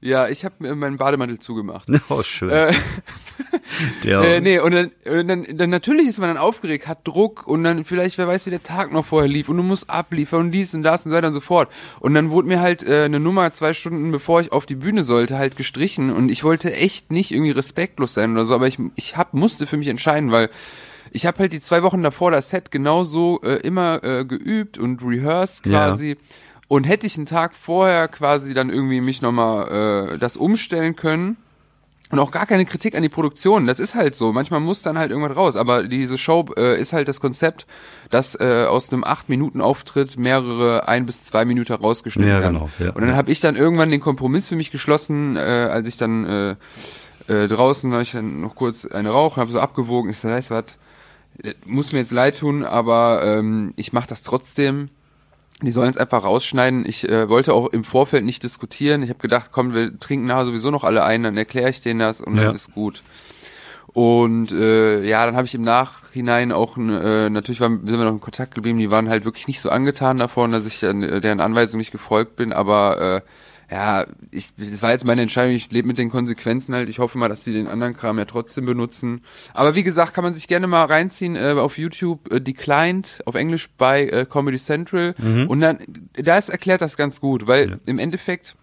[0.00, 1.88] Ja, ich habe mir meinen Bademantel zugemacht.
[2.10, 2.50] Oh, schön.
[2.50, 2.72] Äh,
[4.04, 7.46] Der, Äh, nee, und, dann, und dann, dann natürlich ist man dann aufgeregt, hat Druck
[7.46, 10.40] und dann vielleicht, wer weiß, wie der Tag noch vorher lief und du musst abliefern
[10.40, 11.70] und dies und das und so weiter und so fort.
[12.00, 15.02] Und dann wurde mir halt äh, eine Nummer zwei Stunden bevor ich auf die Bühne
[15.04, 18.78] sollte halt gestrichen und ich wollte echt nicht irgendwie respektlos sein oder so, aber ich,
[18.96, 20.50] ich hab, musste für mich entscheiden, weil
[21.14, 25.02] ich habe halt die zwei Wochen davor das Set genauso äh, immer äh, geübt und
[25.02, 25.86] rehearsed Ja.
[25.88, 26.16] quasi.
[26.68, 31.36] Und hätte ich einen Tag vorher quasi dann irgendwie mich nochmal äh, das umstellen können,
[32.10, 33.66] und auch gar keine Kritik an die Produktion.
[33.66, 34.32] Das ist halt so.
[34.32, 35.56] Manchmal muss dann halt irgendwas raus.
[35.56, 37.66] Aber diese Show äh, ist halt das Konzept,
[38.10, 42.54] dass äh, aus einem 8-Minuten-Auftritt mehrere ein bis zwei Minuten rausgeschnitten Ja, werden.
[42.54, 42.90] genau, ja.
[42.90, 46.24] Und dann habe ich dann irgendwann den Kompromiss für mich geschlossen, äh, als ich dann
[46.24, 46.50] äh,
[47.32, 50.10] äh, draußen war ich dann noch kurz eine Rauch, habe so abgewogen.
[50.10, 50.78] Ich so, weißt was,
[51.66, 54.88] muss mir jetzt leid tun, aber ähm, ich mache das trotzdem.
[55.62, 56.84] Die sollen es einfach rausschneiden.
[56.86, 59.02] Ich äh, wollte auch im Vorfeld nicht diskutieren.
[59.02, 62.00] Ich habe gedacht, komm, wir trinken nachher sowieso noch alle ein, dann erkläre ich denen
[62.00, 62.44] das und Ja.
[62.44, 63.02] dann ist gut.
[63.88, 68.12] Und äh, ja, dann habe ich im Nachhinein auch äh, natürlich waren, sind wir noch
[68.12, 68.78] in Kontakt geblieben.
[68.78, 72.34] Die waren halt wirklich nicht so angetan davon, dass ich äh, deren Anweisung nicht gefolgt
[72.34, 72.52] bin.
[72.52, 73.20] Aber äh,
[73.70, 75.54] ja, ich, das war jetzt meine Entscheidung.
[75.54, 76.88] Ich lebe mit den Konsequenzen halt.
[76.88, 79.22] Ich hoffe mal, dass die den anderen Kram ja trotzdem benutzen.
[79.52, 82.30] Aber wie gesagt, kann man sich gerne mal reinziehen äh, auf YouTube.
[82.32, 85.14] Äh, Declined auf Englisch bei äh, Comedy Central.
[85.48, 85.78] Und dann,
[86.14, 87.76] da ist erklärt das ganz gut, weil Ja.
[87.86, 88.54] im Endeffekt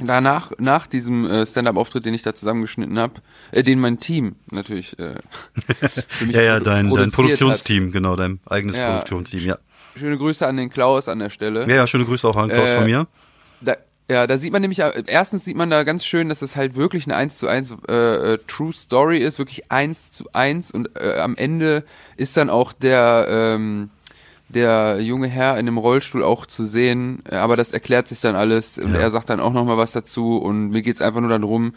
[0.00, 3.14] danach, nach diesem äh, Stand-up-Auftritt, den ich da zusammengeschnitten habe,
[3.52, 5.14] äh, den mein Team natürlich äh,
[6.08, 8.90] für mich Ja, ja, dein, dein Produktionsteam, genau, dein eigenes Ja.
[8.90, 9.52] Produktionsteam, ja.
[9.54, 9.60] Hat.
[9.96, 11.68] Schöne Grüße an den Klaus an der Stelle.
[11.68, 13.06] Ja, ja, schöne Grüße auch an Klaus Äh, von mir.
[13.60, 13.76] Da,
[14.10, 16.74] ja, da sieht man nämlich, äh, erstens sieht man da ganz schön, dass es halt
[16.76, 17.94] wirklich eine 1 zu 1 äh,
[18.34, 21.84] äh, True Story ist, wirklich 1 zu 1 und äh, am Ende
[22.16, 23.90] ist dann auch der, ähm,
[24.48, 28.36] der junge Herr in dem Rollstuhl auch zu sehen, äh, aber das erklärt sich dann
[28.36, 29.00] alles und Ja.
[29.00, 31.74] er sagt dann auch nochmal was dazu und mir geht's einfach nur darum,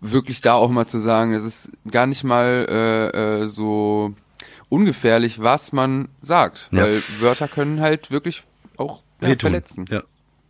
[0.00, 4.14] wirklich da auch mal zu sagen, es ist gar nicht mal äh, äh, so
[4.68, 6.82] ungefährlich, was man sagt, Ja.
[6.82, 8.42] weil Wörter können halt wirklich
[8.76, 9.84] auch ja, verletzen.
[9.90, 10.02] Ja.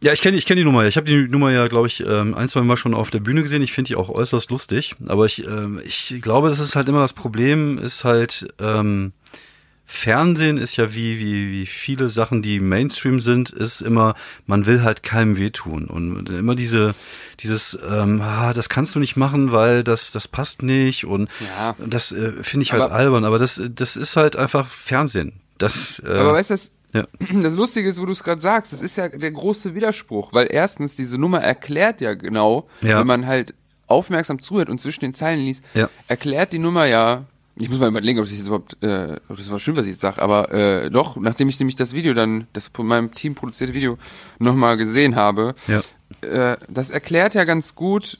[0.02, 0.86] Ja, ich kenne ich kenn die Nummer.
[0.86, 3.42] Ich habe die Nummer ja, glaube ich, ähm, ein, zwei Mal schon auf der Bühne
[3.42, 3.60] gesehen.
[3.62, 4.94] Ich finde die auch äußerst lustig.
[5.06, 9.12] Aber ich, ähm, ich glaube, das ist halt immer das Problem, ist halt, ähm,
[9.92, 14.14] Fernsehen ist ja wie, wie, wie viele Sachen, die Mainstream sind, ist immer,
[14.46, 15.86] man will halt keinem wehtun.
[15.86, 16.94] Und immer diese,
[17.40, 21.04] dieses, ähm, ah, das kannst du nicht machen, weil das, das passt nicht.
[21.06, 21.74] Und Ja.
[21.84, 23.24] das äh, finde ich halt Aber- albern.
[23.24, 25.32] Aber das, das ist halt einfach Fernsehen.
[25.58, 27.06] Das, äh, Aber weißt du, das, ja.
[27.42, 30.48] das Lustige ist, wo du es gerade sagst, das ist ja der große Widerspruch, weil
[30.50, 32.98] erstens, diese Nummer erklärt ja genau, Ja.
[33.00, 33.54] wenn man halt
[33.86, 35.88] aufmerksam zuhört und zwischen den Zeilen liest, Ja.
[36.08, 37.24] erklärt die Nummer ja,
[37.56, 39.90] ich muss mal überlegen, ob das jetzt überhaupt, äh, ob das überhaupt stimmt, was ich
[39.92, 43.34] jetzt sage, aber äh, doch, nachdem ich nämlich das Video dann, das von meinem Team
[43.34, 43.98] produzierte Video
[44.38, 45.82] nochmal gesehen habe, Ja.
[46.52, 48.16] äh, das erklärt ja ganz gut,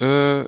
[0.00, 0.44] äh,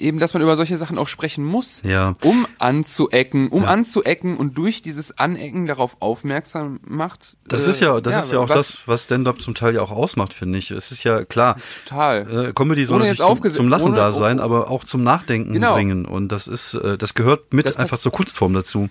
[0.00, 2.14] eben, dass man über solche Sachen auch sprechen muss, Ja.
[2.24, 7.36] um anzuecken, um anzuecken und durch dieses Anecken darauf aufmerksam macht.
[7.48, 9.82] Das äh, ist ja, das ist ja auch was- das, was Stand-up zum Teil ja
[9.82, 10.70] auch ausmacht, finde ich.
[10.70, 12.48] Es ist ja klar, Total.
[12.48, 15.74] äh, Comedy soll natürlich zum, zum Lachen ohne- da sein, aber auch zum Nachdenken Genau.
[15.74, 16.04] bringen.
[16.04, 18.88] Und das ist, äh, das gehört mit Das einfach zur Kunstform dazu.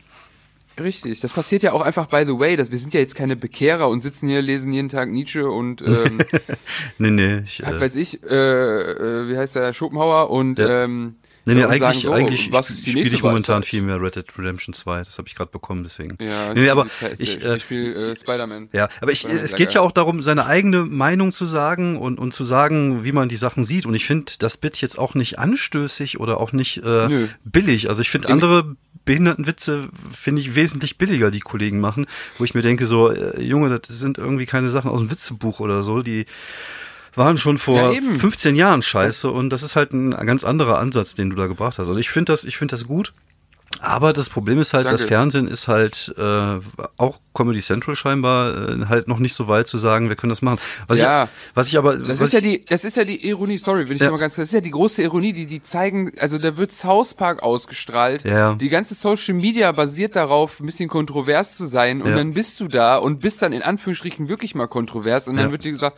[0.80, 1.20] Richtig.
[1.22, 3.88] Das passiert ja auch einfach by the way, dass wir sind ja jetzt keine Bekehrer
[3.90, 6.20] und sitzen hier, lesen jeden Tag Nietzsche und ähm,
[6.98, 10.84] Nee, nee, ich, was äh, weiß ich, äh, äh, wie heißt der, Schopenhauer und Ja.
[10.84, 12.52] ähm, nee, nee, und sagen eigentlich, eigentlich
[12.84, 15.04] die spiele ich momentan viel mehr Red Dead Redemption 2.
[15.04, 16.18] Das habe ich gerade bekommen, deswegen.
[16.20, 18.70] Ja, nee, nee, aber ich, ich, äh, ich spiele äh, Spider-Man.
[18.74, 22.20] Ja, aber ich, Spider-Man es geht ja auch darum, seine eigene Meinung zu sagen und,
[22.20, 23.86] und zu sagen, wie man die Sachen sieht.
[23.86, 27.28] Und ich finde das Bit jetzt auch nicht anstößig oder auch nicht äh, Nö.
[27.44, 27.90] billig.
[27.90, 32.64] Also ich finde andere Behindertenwitze finde ich wesentlich billiger, die Kollegen machen, wo ich mir
[32.64, 36.26] denke, so, äh, Junge, das sind irgendwie keine Sachen aus dem Witzebuch oder so, die
[37.16, 38.20] waren schon vor Ja, eben.
[38.20, 41.78] 15 Jahren scheiße und das ist halt ein ganz anderer Ansatz, den du da gebracht
[41.80, 41.88] hast.
[41.88, 43.14] Also ich finde das, ich finde das gut.
[43.82, 45.00] Aber das Problem ist halt, Danke.
[45.00, 46.60] das Fernsehen ist halt äh,
[46.98, 50.42] auch Comedy Central scheinbar äh, halt noch nicht so weit zu sagen, wir können das
[50.42, 50.60] machen.
[50.88, 51.26] Was Ja.
[51.26, 53.96] ich, was ich aber Das ist ja die, das ist ja die Ironie, sorry, will
[53.98, 54.12] ich Ja.
[54.12, 56.72] mal ganz kurz, das ist ja die große Ironie, die, die zeigen, also da wird
[56.72, 58.24] South Park ausgestrahlt.
[58.24, 58.54] Ja.
[58.56, 62.16] Die ganze Social Media basiert darauf, ein bisschen kontrovers zu sein und Ja.
[62.16, 65.66] dann bist du da und bist dann in Anführungsstrichen wirklich mal kontrovers und dann wird
[65.66, 65.98] dir gesagt,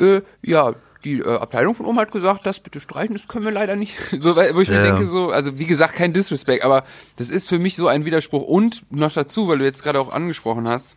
[0.00, 3.52] äh, ja, die äh, Abteilung von oben hat gesagt, das bitte streichen, das können wir
[3.52, 3.94] leider nicht.
[4.18, 6.84] So, wo ich Ja, mir denke, so, also wie gesagt, kein Disrespect, aber
[7.16, 8.42] das ist für mich so ein Widerspruch.
[8.42, 10.96] Und noch dazu, weil du jetzt gerade auch angesprochen hast,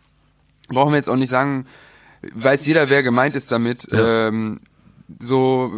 [0.68, 1.66] brauchen wir jetzt auch nicht sagen,
[2.34, 3.90] weiß jeder, wer gemeint ist damit.
[3.92, 4.28] Ja.
[4.28, 4.60] Ähm,
[5.20, 5.72] so,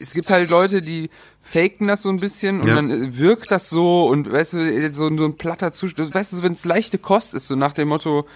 [0.00, 1.10] es gibt halt Leute, die
[1.42, 2.74] faken das so ein bisschen und Ja.
[2.74, 6.42] dann äh, wirkt das so und weißt du, so, so ein platter Zustand, weißt du,
[6.42, 8.26] wenn es leichte Kost ist, so nach dem Motto,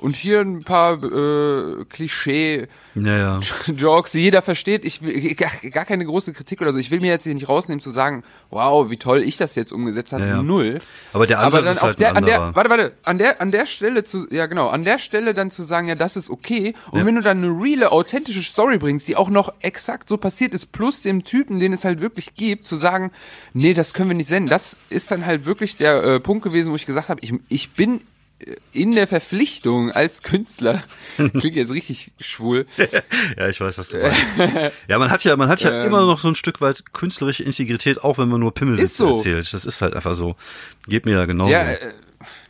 [0.00, 3.38] und hier ein paar äh, Klischee ja, ja.
[3.66, 4.84] Jokes, die jeder versteht.
[4.84, 6.78] Ich will gar, gar keine große Kritik oder so.
[6.78, 9.72] Ich will mir jetzt hier nicht rausnehmen zu sagen, wow, wie toll ich das jetzt
[9.72, 10.26] umgesetzt habe.
[10.26, 10.42] Ja.
[10.42, 10.78] Null.
[11.12, 13.50] Aber der Aber Ansatz dann ist halt der, an der, warte, warte, an der, an
[13.50, 16.74] der Stelle zu, ja genau, an der Stelle dann zu sagen, ja, das ist okay.
[16.90, 20.54] Und wenn du dann eine reale, authentische Story bringst, die auch noch exakt so passiert
[20.54, 23.12] ist, plus dem Typen, den es halt wirklich gibt, zu sagen,
[23.52, 24.48] nee, das können wir nicht senden.
[24.48, 27.72] Das ist dann halt wirklich der äh, Punkt gewesen, wo ich gesagt habe, ich, ich
[27.74, 28.00] bin
[28.72, 30.82] in der Verpflichtung als Künstler,
[31.16, 32.66] klingt jetzt richtig schwul,
[33.36, 34.72] ja, ich weiß, was du meinst.
[34.88, 35.86] ja, man hat ja, man hat ja Ähm.
[35.86, 39.16] immer noch so ein Stück weit künstlerische Integrität, auch wenn man nur Ist so.
[39.16, 39.52] erzählt.
[39.52, 40.36] Das ist halt einfach so.
[40.88, 41.48] Geht mir ja genau.
[41.48, 41.78] Ja, äh,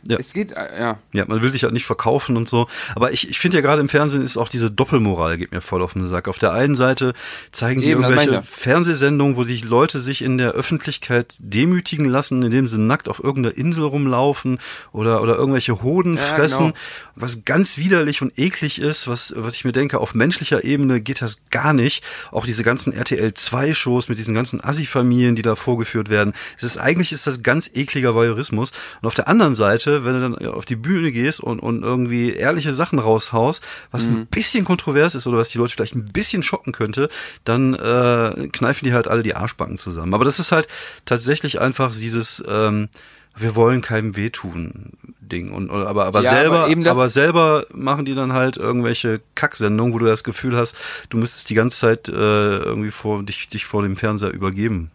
[0.03, 0.17] Ja.
[0.19, 0.97] Es geht, äh, ja.
[1.13, 2.67] Ja, man will sich halt nicht verkaufen und so.
[2.95, 5.81] Aber ich, ich finde ja gerade im Fernsehen ist auch diese Doppelmoral geht mir voll
[5.81, 6.27] auf den Sack.
[6.27, 7.13] Auf der einen Seite
[7.51, 8.41] zeigen die Eben, irgendwelche.
[8.43, 13.57] Fernsehsendungen, wo sich Leute sich in der Öffentlichkeit demütigen lassen, indem sie nackt auf irgendeiner
[13.57, 14.59] Insel rumlaufen
[14.91, 16.67] oder, oder irgendwelche Hoden Ja, fressen.
[16.67, 16.77] genau.
[17.15, 21.21] Was ganz widerlich und eklig ist, was, was ich mir denke, auf menschlicher Ebene geht
[21.21, 22.03] das gar nicht.
[22.31, 26.33] Auch diese ganzen RTL 2 Shows mit diesen ganzen Assi-Familien, die da vorgeführt werden.
[26.57, 28.71] Es ist, eigentlich ist das ganz ekliger Voyeurismus.
[29.01, 32.31] Und auf der anderen Seite, wenn du dann auf die Bühne gehst und, und irgendwie
[32.33, 34.13] ehrliche Sachen raushaust, was Mhm.
[34.15, 37.09] ein bisschen kontrovers ist oder was die Leute vielleicht ein bisschen schocken könnte,
[37.43, 40.13] dann äh, kneifen die halt alle die Arschbacken zusammen.
[40.13, 40.67] Aber das ist halt
[41.05, 42.89] tatsächlich einfach dieses, ähm,
[43.35, 45.53] wir wollen keinem wehtun Ding.
[45.53, 49.93] Und, aber, aber Ja, aber selber, das- aber selber machen die dann halt irgendwelche Kacksendungen,
[49.93, 50.75] wo du das Gefühl hast,
[51.09, 54.91] du müsstest die ganze Zeit äh, irgendwie vor dich, dich vor dem Fernseher übergeben.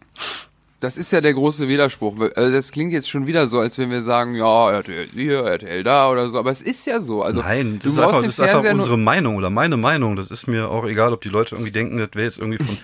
[0.79, 2.13] Das ist ja der große Widerspruch.
[2.35, 5.83] Also das klingt jetzt schon wieder so, als wenn wir sagen, ja, RTL hier, RTL
[5.83, 6.37] da oder so.
[6.37, 7.23] Aber es ist ja so.
[7.23, 10.15] Also Nein, das du ist einfach, das ist einfach unsere Meinung oder meine Meinung.
[10.15, 12.77] Das ist mir auch egal, ob die Leute irgendwie denken, das wäre jetzt irgendwie von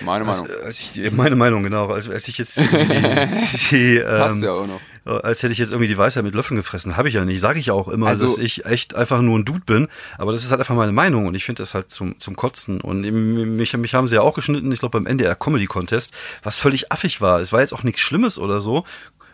[0.00, 0.56] Meine als, Meinung.
[0.64, 1.88] als ich, meine Meinung, genau.
[1.88, 4.80] Als, als ich jetzt die, die, Passt ähm, ja auch noch.
[5.08, 6.96] Als hätte ich jetzt irgendwie die Weisheit mit Löffeln gefressen.
[6.96, 7.40] Habe ich ja nicht.
[7.40, 9.88] Sage ich ja auch immer, Also- dass ich echt einfach nur ein Dude bin.
[10.18, 12.80] Aber das ist halt einfach meine Meinung und ich finde das halt zum, zum Kotzen.
[12.80, 16.58] Und mich, mich haben sie ja auch geschnitten, ich glaube beim NDR Comedy Contest, was
[16.58, 17.40] völlig affig war.
[17.40, 18.84] Es war jetzt auch nichts Schlimmes oder so.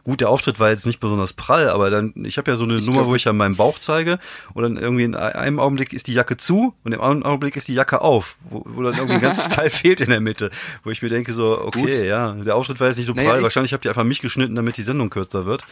[0.05, 2.75] Gut, der Auftritt war jetzt nicht besonders prall, aber dann, ich habe ja so eine
[2.75, 4.19] Nummer, glaub- wo ich ja meinen Bauch zeige
[4.53, 7.69] und dann irgendwie in einem Augenblick ist die Jacke zu und im anderen Augenblick ist
[7.69, 10.51] die Jacke auf, wo, wo dann irgendwie ein ganzes Teil fehlt in der Mitte,
[10.83, 11.90] wo ich mir denke so, okay, Gut.
[12.07, 14.21] ja, der Auftritt war jetzt nicht so Naja, prall, ich- wahrscheinlich habt ihr einfach mich
[14.21, 15.64] geschnitten, damit die Sendung kürzer wird.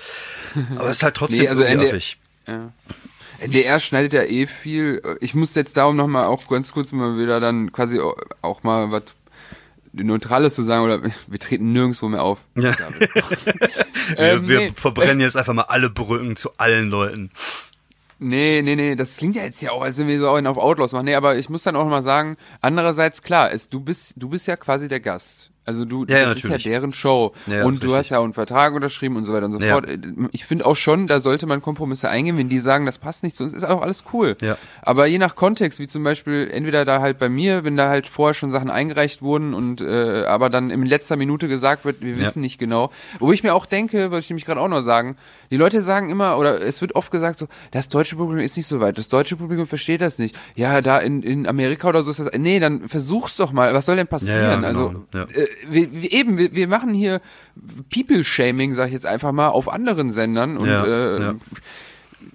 [0.78, 2.18] Aber es ist halt trotzdem Nee, also affig.
[2.46, 2.72] Ja.
[3.38, 5.02] NDR schneidet ja eh viel.
[5.20, 8.00] Ich muss jetzt darum nochmal auch ganz kurz mal wieder dann quasi
[8.40, 9.02] auch mal was
[9.92, 12.38] Neutrales zu sagen oder wir treten nirgendwo mehr auf.
[12.56, 12.72] Ja.
[12.72, 13.10] David.
[13.14, 14.70] Wir, Ähm, wir nee.
[14.74, 17.30] verbrennen jetzt einfach mal alle Brücken zu allen Leuten.
[18.18, 20.56] Nee, nee, nee, das klingt ja jetzt ja auch, als wenn wir so einen auf
[20.58, 21.04] Outlaws machen.
[21.04, 24.48] Nee, aber ich muss dann auch mal sagen, andererseits klar, es, du bist du bist
[24.48, 25.51] ja quasi der Gast.
[25.64, 27.32] Also du, Ja, ja, das ist ja deren Show.
[27.46, 28.10] Ja, ja, und du hast richtig.
[28.10, 29.74] ja auch einen Vertrag unterschrieben und so weiter und so Ja.
[29.74, 29.86] fort.
[30.32, 33.36] Ich finde auch schon, da sollte man Kompromisse eingehen, wenn die sagen, das passt nicht
[33.36, 34.36] zu uns, ist auch alles cool.
[34.42, 34.56] Ja.
[34.82, 38.08] Aber je nach Kontext, wie zum Beispiel entweder da halt bei mir, wenn da halt
[38.08, 42.12] vorher schon Sachen eingereicht wurden und äh, aber dann in letzter Minute gesagt wird, wir
[42.14, 42.18] Ja.
[42.18, 42.90] wissen nicht genau.
[43.20, 45.16] Wo ich mir auch denke, wollte ich nämlich gerade auch noch sagen,
[45.52, 48.66] die Leute sagen immer, oder es wird oft gesagt so, das deutsche Publikum ist nicht
[48.66, 50.34] so weit, das deutsche Publikum versteht das nicht.
[50.56, 53.86] Ja, da in, in Amerika oder so ist das, nee, dann versuch's doch mal, was
[53.86, 54.42] soll denn passieren?
[54.42, 55.22] Ja, ja, also, genau, ja.
[55.40, 57.20] äh, wir, eben, wir, wir machen hier
[57.92, 61.34] People-Shaming, sag ich jetzt einfach mal, auf anderen Sendern und Ja, äh, ja.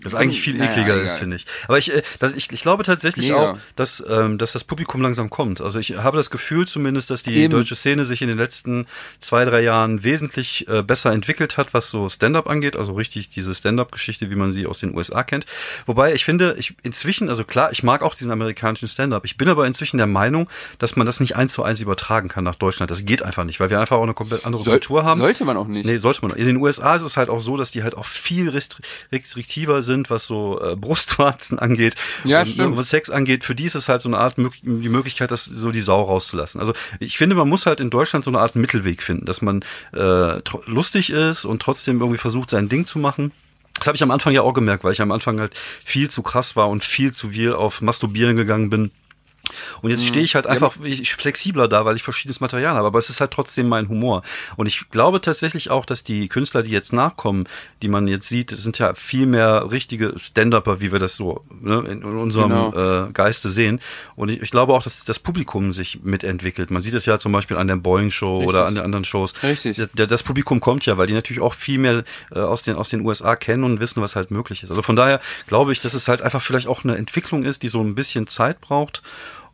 [0.01, 1.05] Das eigentlich viel Naja, ekliger egal.
[1.05, 1.45] ist, finde ich.
[1.67, 3.51] Aber ich, äh, das, ich, ich glaube tatsächlich Mega.
[3.53, 5.61] auch, dass, ähm, dass das Publikum langsam kommt.
[5.61, 7.51] Also ich habe das Gefühl zumindest, dass die Eben.
[7.51, 8.87] deutsche Szene sich in den letzten
[9.19, 12.75] zwei, drei Jahren wesentlich äh, besser entwickelt hat, was so Stand-up angeht.
[12.75, 15.45] Also richtig diese Stand-up-Geschichte, wie man sie aus den USA kennt.
[15.85, 19.25] Wobei ich finde, ich inzwischen, also klar, ich mag auch diesen amerikanischen Stand-up.
[19.25, 22.43] Ich bin aber inzwischen der Meinung, dass man das nicht eins zu eins übertragen kann
[22.43, 22.91] nach Deutschland.
[22.91, 25.19] Das geht einfach nicht, weil wir einfach auch eine komplett andere soll, Kultur haben.
[25.19, 25.85] sollte man auch nicht.
[25.85, 26.31] Nee, sollte man.
[26.37, 28.81] In den USA ist es halt auch so, dass die halt auch viel restri-
[29.77, 33.43] restriktiver sind, was so äh, Brustwarzen angeht Ja, und was Sex angeht.
[33.43, 36.59] Für die ist es halt so eine Art die Möglichkeit, das so die Sau rauszulassen.
[36.59, 39.63] Also ich finde, man muss halt in Deutschland so eine Art Mittelweg finden, dass man
[39.93, 43.31] äh, lustig ist und trotzdem irgendwie versucht, sein Ding zu machen.
[43.73, 46.23] Das habe ich am Anfang ja auch gemerkt, weil ich am Anfang halt viel zu
[46.23, 48.91] krass war und viel zu viel auf Masturbieren gegangen bin.
[49.81, 52.87] Und jetzt stehe ich halt einfach ich, flexibler da, weil ich verschiedenes Material habe.
[52.87, 54.23] Aber es ist halt trotzdem mein Humor.
[54.55, 57.47] Und ich glaube tatsächlich auch, dass die Künstler, die jetzt nachkommen,
[57.81, 61.79] die man jetzt sieht, sind ja viel mehr richtige Stand-Upper, wie wir das so ne,
[61.89, 63.05] in unserem Genau.
[63.07, 63.79] äh, Geiste sehen.
[64.15, 66.71] Und ich, ich glaube auch, dass das Publikum sich mitentwickelt.
[66.71, 68.49] Man sieht es ja zum Beispiel an der Boeing Show Richtig.
[68.49, 69.33] oder an den anderen Shows.
[69.43, 69.77] Richtig.
[69.95, 72.89] Das, das Publikum kommt ja, weil die natürlich auch viel mehr äh, aus, den, aus
[72.89, 74.69] den USA kennen und wissen, was halt möglich ist.
[74.69, 77.69] Also von daher glaube ich, dass es halt einfach vielleicht auch eine Entwicklung ist, die
[77.69, 79.01] so ein bisschen Zeit braucht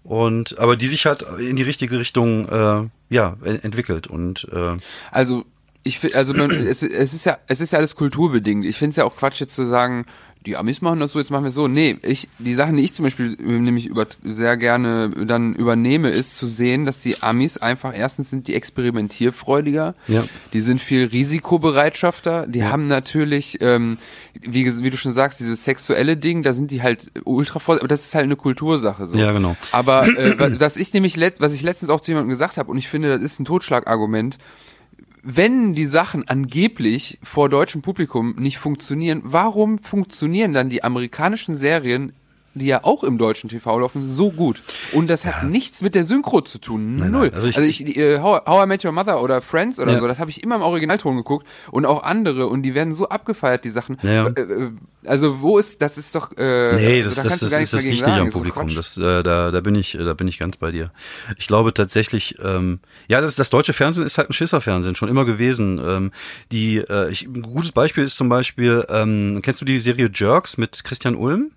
[0.03, 4.77] und aber die sich halt in die richtige Richtung äh, ja en- entwickelt und äh,
[5.11, 5.45] Also
[5.83, 8.65] ich also man, es, es ist ja es ist ja alles kulturbedingt.
[8.65, 10.05] Ich finde es ja auch Quatsch jetzt zu sagen,
[10.45, 11.67] die Amis machen das so, jetzt machen wir es so.
[11.67, 16.35] Nee, ich die Sachen, die ich zum Beispiel nämlich über, sehr gerne dann übernehme, ist
[16.35, 20.23] zu sehen, dass die Amis einfach erstens sind die experimentierfreudiger, Ja.
[20.53, 23.97] die sind viel Risikobereitschafter, die haben natürlich, ähm,
[24.41, 27.87] wie, wie du schon sagst, dieses sexuelle Ding, da sind die halt ultra voll, aber
[27.87, 29.17] das ist halt eine Kultursache so.
[29.17, 29.55] Ja, genau.
[29.71, 32.77] Aber äh, wa- was ich nämlich was ich letztens auch zu jemandem gesagt habe und
[32.77, 34.37] ich finde, das ist ein Totschlagargument.
[35.25, 42.11] Wenn die Sachen angeblich vor deutschem Publikum nicht funktionieren, warum funktionieren dann die amerikanischen Serien
[42.53, 44.63] die ja auch im deutschen TV laufen, so gut.
[44.91, 45.49] Und das hat ja.
[45.49, 46.97] nichts mit der Synchro zu tun.
[46.97, 47.27] Nein, Null.
[47.27, 47.33] Nein.
[47.33, 49.99] Also ich, also ich äh, How, How I Met Your Mother oder Friends oder ja.
[49.99, 53.09] so, das habe ich immer im Originalton geguckt und auch andere und die werden so
[53.09, 53.97] abgefeiert, die Sachen.
[54.03, 54.27] Ja.
[54.27, 54.71] Äh, äh
[55.05, 57.83] also wo ist, das ist doch, äh, nee, das, also, da das, das, ist das
[57.83, 58.73] Wichtige am Publikum.
[58.73, 60.91] Das, äh, da, da bin ich, da bin ich ganz bei dir.
[61.37, 65.25] Ich glaube tatsächlich, ähm, ja, das, das deutsche Fernsehen ist halt ein Schisserfernsehen, schon immer
[65.25, 65.81] gewesen.
[65.83, 66.11] Ähm,
[66.51, 70.57] die, äh, ich, ein gutes Beispiel ist zum Beispiel, ähm, kennst du die Serie Jerks
[70.57, 71.51] mit Christian Ulm?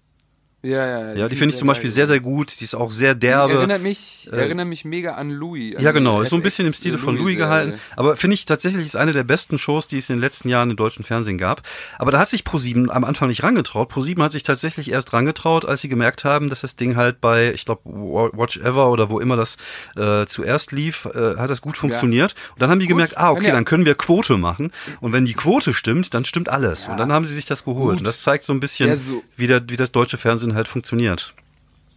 [0.67, 1.29] Ja, ja, ja.
[1.29, 2.53] Die finde ich zum Beispiel sehr, sehr gut.
[2.61, 3.53] Die ist auch sehr derbe.
[3.53, 5.77] Die erinnert mich, äh, erinnert mich mega an Louis.
[5.77, 6.21] An ja, genau.
[6.21, 7.81] Ist so ein bisschen im Stile von Louis, Louis gehalten.
[7.95, 10.71] Aber finde ich tatsächlich ist eine der besten Shows, die es in den letzten Jahren
[10.71, 11.63] im deutschen Fernsehen gab.
[11.99, 13.89] Aber da hat sich ProSieben am Anfang nicht rangetraut.
[13.89, 17.53] ProSieben hat sich tatsächlich erst rangetraut, als sie gemerkt haben, dass das Ding halt bei,
[17.53, 19.57] ich glaube, Watch Ever oder wo immer das
[19.97, 22.33] äh, zuerst lief, äh, hat das gut funktioniert.
[22.33, 22.53] Ja.
[22.55, 22.97] Und dann haben die gut.
[22.97, 23.53] gemerkt, ah, okay, ja.
[23.53, 24.73] dann können wir Quote machen.
[25.01, 26.87] Und wenn die Quote stimmt, dann stimmt alles.
[26.87, 26.93] Ja.
[26.93, 27.91] Und dann haben sie sich das geholt.
[27.91, 27.99] Gut.
[27.99, 29.23] Und das zeigt so ein bisschen, so.
[29.37, 31.35] wie, der, wie das deutsche Fernsehen halt funktioniert.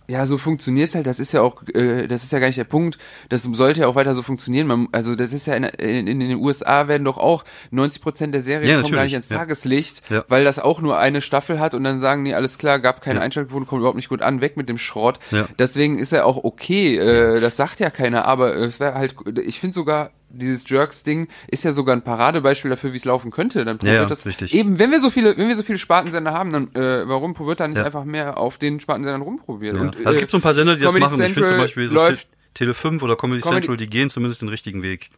[0.10, 1.06] Ja, so funktioniert's halt.
[1.06, 2.98] Das ist ja auch, äh, das ist ja gar nicht der Punkt.
[3.30, 4.66] Das sollte ja auch weiter so funktionieren.
[4.66, 8.34] Man, also das ist ja in, in, in den USA werden doch auch 90 Prozent
[8.34, 9.38] der Serien ja, kommen gar nicht ans ja.
[9.38, 10.26] Tageslicht, ja.
[10.28, 13.20] weil das auch nur eine Staffel hat und dann sagen die alles klar, gab keine
[13.20, 13.26] ja.
[13.26, 15.20] Einschaltquoten, kommt überhaupt nicht gut an, weg mit dem Schrott.
[15.60, 16.98] Deswegen ist ja auch okay.
[16.98, 19.14] Äh, das sagt ja keiner, aber es wäre halt,
[19.46, 23.66] ich finde sogar dieses Jerks-Ding ist ja sogar ein Paradebeispiel dafür, wie es laufen könnte.
[23.66, 24.54] Dann probiert ja, das richtig.
[24.54, 27.60] eben, wenn wir so viele, wenn wir so viele Spartensender haben, dann äh, warum wird
[27.60, 27.86] dann nicht ja.
[27.86, 29.76] einfach mehr auf den Spartensendern rumprobiert?
[29.76, 29.82] Ja.
[29.82, 31.18] Und, also es gibt so ein paar Sender, die Comedy das machen.
[31.18, 34.10] Central ich finde zum Beispiel so läuft, Tele 5 oder Comedy, Comedy, Central, die gehen
[34.10, 35.10] zumindest den richtigen Weg.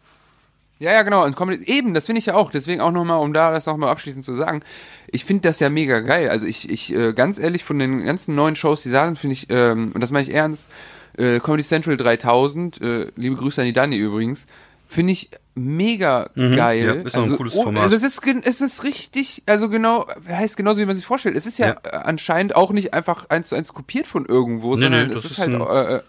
[0.82, 1.24] Ja, ja, genau.
[1.26, 2.50] Und Comedy, eben, das finde ich ja auch.
[2.50, 4.64] Deswegen auch nochmal, um da das nochmal abschließend zu sagen.
[5.12, 6.30] Ich finde das ja mega geil.
[6.30, 9.34] Also ich, ich, äh, ganz ehrlich, von den ganzen neuen Shows, die da sind, finde
[9.34, 10.70] ich, ähm, und das meine ich ernst,
[11.18, 14.48] äh, Comedy Central 3000, äh, liebe Grüße an die Dani übrigens,
[14.92, 16.86] finde ich mega mhm, geil.
[16.86, 17.84] Ja, ist auch also, ein cooles Format.
[17.84, 21.38] Also es ist, es ist richtig, also genau, heißt genauso, wie man sich vorstellt.
[21.38, 21.76] Es ist ja, ja.
[21.92, 25.32] anscheinend auch nicht einfach eins zu eins kopiert von irgendwo, nee, sondern nee, es ist,
[25.32, 26.02] ist halt äh, äh,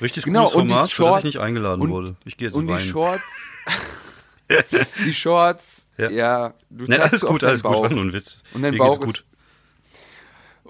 [0.00, 2.16] richtig genau, cooles Format, und Shorts, dass ich nicht eingeladen und, wurde.
[2.24, 2.82] Ich gehe jetzt Und weinen.
[2.82, 3.50] die Shorts,
[5.04, 7.82] die Shorts, ja, ja du nee, alles gut, alles Bauch.
[7.82, 8.44] gut, war nur ein Witz.
[8.54, 9.24] Und dein Mir Bauch gut.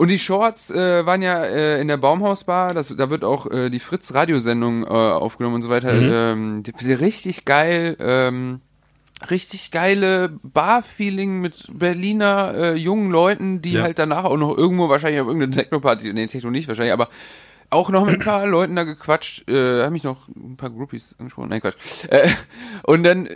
[0.01, 3.69] Und die Shorts äh, waren ja äh, in der Baumhausbar, das, da wird auch äh,
[3.69, 5.93] die Fritz-Radiosendung äh, aufgenommen und so weiter.
[5.93, 6.11] Mhm.
[6.11, 8.63] Ähm, die, richtig geil, ähm,
[9.31, 13.83] richtig geile Bar-Feeling mit Berliner äh, jungen Leuten, die ja.
[13.83, 17.11] halt danach auch noch irgendwo wahrscheinlich auf irgendeine Techno-Party, nee, Techno nicht wahrscheinlich, aber
[17.69, 21.15] auch noch mit ein paar Leuten da gequatscht, äh, haben mich noch ein paar Groupies
[21.19, 22.07] angesprochen, nein Quatsch.
[22.09, 22.27] Äh,
[22.85, 23.29] und dann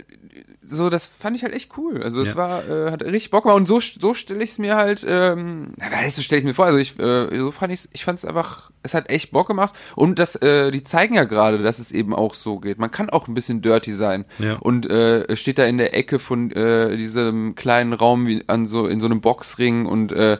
[0.69, 2.01] so, das fand ich halt echt cool.
[2.03, 2.35] Also es ja.
[2.35, 5.73] war, äh, hat richtig Bock gemacht und so, so stelle ich es mir halt, ähm,
[5.77, 8.25] weißt du, stelle ich mir vor, also ich, äh, so fand ich ich fand es
[8.25, 11.91] einfach, es hat echt Bock gemacht und das, äh, die zeigen ja gerade, dass es
[11.91, 12.79] eben auch so geht.
[12.79, 14.55] Man kann auch ein bisschen dirty sein ja.
[14.55, 18.87] und äh, steht da in der Ecke von äh, diesem kleinen Raum wie an so,
[18.87, 20.37] in so einem Boxring und äh,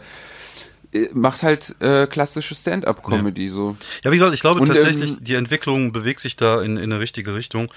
[1.14, 3.52] macht halt äh, klassische Stand-up-Comedy ja.
[3.52, 3.78] so.
[4.04, 6.92] Ja, wie gesagt, ich glaube und, tatsächlich, ähm, die Entwicklung bewegt sich da in, in
[6.92, 7.70] eine richtige Richtung.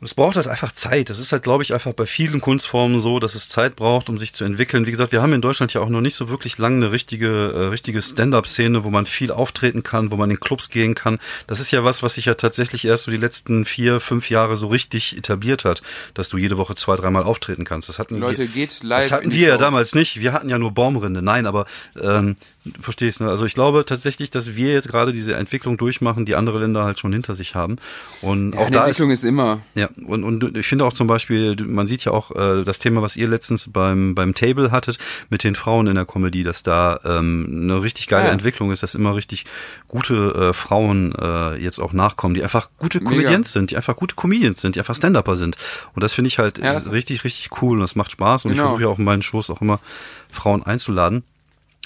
[0.00, 1.08] Und es braucht halt einfach Zeit.
[1.08, 4.18] Das ist halt, glaube ich, einfach bei vielen Kunstformen so, dass es Zeit braucht, um
[4.18, 4.86] sich zu entwickeln.
[4.86, 7.28] Wie gesagt, wir haben in Deutschland ja auch noch nicht so wirklich lange eine richtige,
[7.28, 11.20] äh, richtige Stand-up-Szene, wo man viel auftreten kann, wo man in Clubs gehen kann.
[11.46, 14.56] Das ist ja was, was sich ja tatsächlich erst so die letzten vier, fünf Jahre
[14.56, 15.80] so richtig etabliert hat,
[16.12, 17.88] dass du jede Woche zwei, dreimal auftreten kannst.
[17.88, 19.04] Das hatten Leute, wir, geht live.
[19.04, 20.20] Das hatten wir ja damals nicht.
[20.20, 21.22] Wir hatten ja nur Baumrinde.
[21.22, 21.66] Nein, aber
[21.98, 22.36] ähm,
[22.80, 23.28] verstehst du?
[23.28, 26.98] Also ich glaube tatsächlich, dass wir jetzt gerade diese Entwicklung durchmachen, die andere Länder halt
[26.98, 27.76] schon hinter sich haben.
[28.22, 29.60] Und ja, auch da Entwicklung ist, ist immer.
[29.74, 33.02] Ja, und, und ich finde auch zum Beispiel, man sieht ja auch äh, das Thema,
[33.02, 34.98] was ihr letztens beim, beim Table hattet,
[35.28, 38.32] mit den Frauen in der Comedy, dass da ähm, eine richtig geile ja.
[38.32, 39.44] Entwicklung ist, dass immer richtig
[39.88, 44.14] gute äh, Frauen äh, jetzt auch nachkommen, die einfach gute Comedians sind, die einfach gute
[44.14, 45.56] Comedians sind, die einfach Stand-Upper sind.
[45.94, 46.78] Und das finde ich halt ja.
[46.78, 48.62] richtig, richtig cool und das macht Spaß und genau.
[48.62, 49.80] ich versuche ja auch in meinen Shows auch immer
[50.30, 51.24] Frauen einzuladen.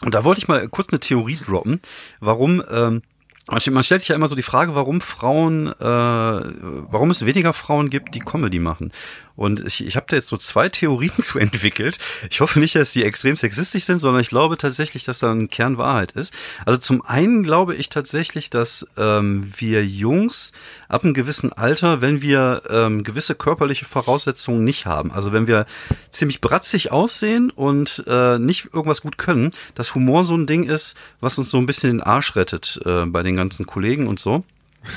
[0.02, 1.80] Und da wollte ich mal kurz eine Theorie droppen,
[2.20, 3.02] warum ähm,
[3.48, 7.88] man stellt sich ja immer so die Frage, warum Frauen, äh, warum es weniger Frauen
[7.88, 8.92] gibt, die Comedy machen.
[9.38, 11.98] Und ich, ich habe da jetzt so zwei Theorien zu entwickelt.
[12.28, 15.48] Ich hoffe nicht, dass die extrem sexistisch sind, sondern ich glaube tatsächlich, dass da ein
[15.48, 16.34] Kern Wahrheit ist.
[16.66, 20.50] Also zum einen glaube ich tatsächlich, dass ähm, wir Jungs
[20.88, 25.66] ab einem gewissen Alter, wenn wir ähm, gewisse körperliche Voraussetzungen nicht haben, also wenn wir
[26.10, 30.96] ziemlich bratzig aussehen und äh, nicht irgendwas gut können, dass Humor so ein Ding ist,
[31.20, 34.42] was uns so ein bisschen den Arsch rettet äh, bei den ganzen Kollegen und so.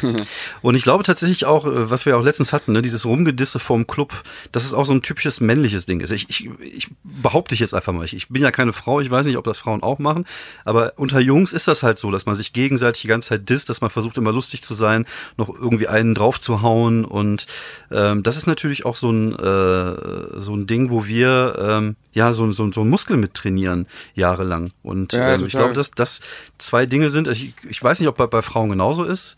[0.62, 3.88] Und ich glaube tatsächlich auch, äh, was wir auch letztens hatten, ne, dieses Rumgedisse vom
[3.88, 6.12] Club, dass es auch so ein typisches männliches Ding ist.
[6.12, 9.10] Ich, ich, ich behaupte ich jetzt einfach mal, ich, ich bin ja keine Frau, ich
[9.10, 10.26] weiß nicht, ob das Frauen auch machen,
[10.66, 13.70] aber unter Jungs ist das halt so, dass man sich gegenseitig die ganze Zeit disst,
[13.70, 15.06] dass man versucht immer lustig zu sein,
[15.38, 17.48] noch irgendwie einen draufzuhauen und
[17.92, 22.34] ähm, das ist natürlich auch so ein, äh, so ein Ding, wo wir ähm, ja
[22.34, 24.72] so, so, so ein Muskel mit trainieren, jahrelang.
[24.84, 26.22] Und Ja, ähm, ich glaube, dass das
[26.58, 27.28] zwei Dinge sind.
[27.28, 29.36] Ich, ich weiß nicht, ob bei, bei Frauen genauso ist.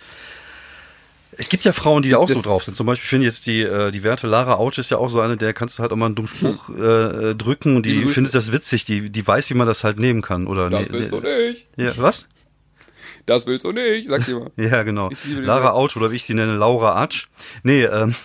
[1.37, 2.75] Es gibt ja Frauen, die da auch so Das- drauf sind.
[2.75, 5.19] Zum Beispiel finde ich jetzt die, äh, die werte Lara Autsch ist ja auch so
[5.21, 8.01] eine, der kannst du halt auch mal einen dummen Spruch äh, äh, drücken und die
[8.01, 8.13] Grüße.
[8.13, 10.47] findet das witzig, die, die weiß, wie man das halt nehmen kann.
[10.47, 11.65] Oder Das nee, willst du nicht.
[11.77, 12.27] ja, was?
[13.25, 14.51] Das willst du nicht, sagt jemand.
[14.57, 15.09] Ja, genau.
[15.27, 15.71] Lara.
[15.71, 17.27] Autsch oder wie ich sie nenne, Laura Atsch.
[17.63, 18.15] Nee, ähm,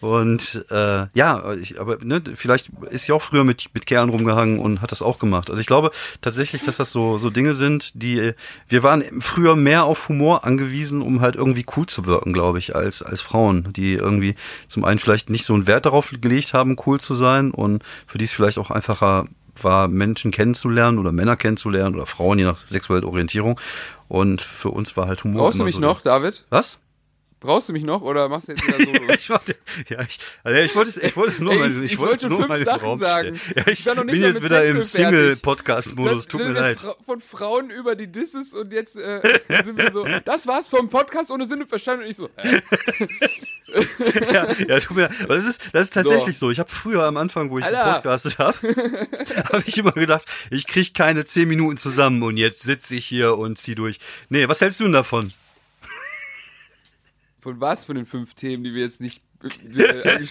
[0.00, 4.58] und äh, ja, ich, aber ne, vielleicht ist sie auch früher mit, mit Kerlen rumgehangen
[4.58, 5.50] und hat das auch gemacht.
[5.50, 5.90] Also ich glaube
[6.20, 8.32] tatsächlich, dass das so, so Dinge sind, die
[8.68, 12.74] wir waren früher mehr auf Humor angewiesen, um halt irgendwie cool zu wirken, glaube ich,
[12.74, 14.34] als, als Frauen, die irgendwie
[14.68, 18.18] zum einen vielleicht nicht so einen Wert darauf gelegt haben, cool zu sein und für
[18.18, 19.26] die es vielleicht auch einfacher
[19.62, 23.60] war, Menschen kennenzulernen oder Männer kennenzulernen oder Frauen, je nach sexueller Orientierung.
[24.08, 25.44] Und für uns war halt Humor.
[25.44, 26.46] Brauchst du mich so noch, David?
[26.50, 26.78] Was?
[27.40, 29.12] Brauchst du mich noch oder machst du jetzt wieder so?
[29.14, 29.56] ich wollte,
[29.88, 32.28] ja, ich, also ich wollte, es- ich wollte nur Ey, mal, ich- ich, ich wollte
[32.28, 33.40] nur fünf Sachen sagen.
[33.56, 34.90] Ja, ich, Ich bin jetzt wieder im Central fertig.
[34.90, 36.80] Single-Podcast-Modus, tut mir leid.
[36.80, 39.22] Fra von Frauen über die Disses und jetzt äh,
[39.64, 42.60] sind wir so, das war's vom Podcast ohne Sinn und Verstand und ich so, äh,
[44.32, 45.12] ja, ja, tut mir leid.
[45.24, 46.50] Aber das ist, das ist tatsächlich so.
[46.50, 47.84] Ich habe früher am Anfang, wo ich Alter.
[47.86, 48.56] gepodcastet habe,
[49.52, 53.38] habe ich immer gedacht, ich krieg keine zehn Minuten zusammen und jetzt sitze ich hier
[53.38, 53.98] und zieh durch.
[54.28, 55.32] Nee, was hältst du denn davon?
[57.40, 60.26] Von was von den fünf Themen, die wir jetzt nicht äh,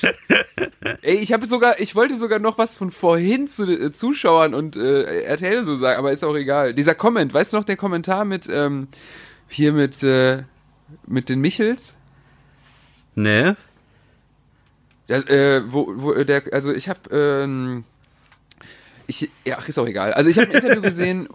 [1.02, 4.76] Ey, ich habe sogar, ich wollte sogar noch was von vorhin zu äh, Zuschauern und
[4.76, 6.74] äh, RTL so sagen, aber ist auch egal.
[6.74, 8.88] Dieser Comment, weißt du noch der Kommentar mit ähm,
[9.48, 10.44] hier mit äh,
[11.08, 11.96] mit den Michels?
[13.16, 13.54] Nee?
[15.08, 17.84] Ja, äh, wo, wo äh, der, also ich habe, ähm,
[19.08, 20.14] ich, ja, ach, ist auch egal.
[20.14, 21.28] Also ich habe ein Interview gesehen,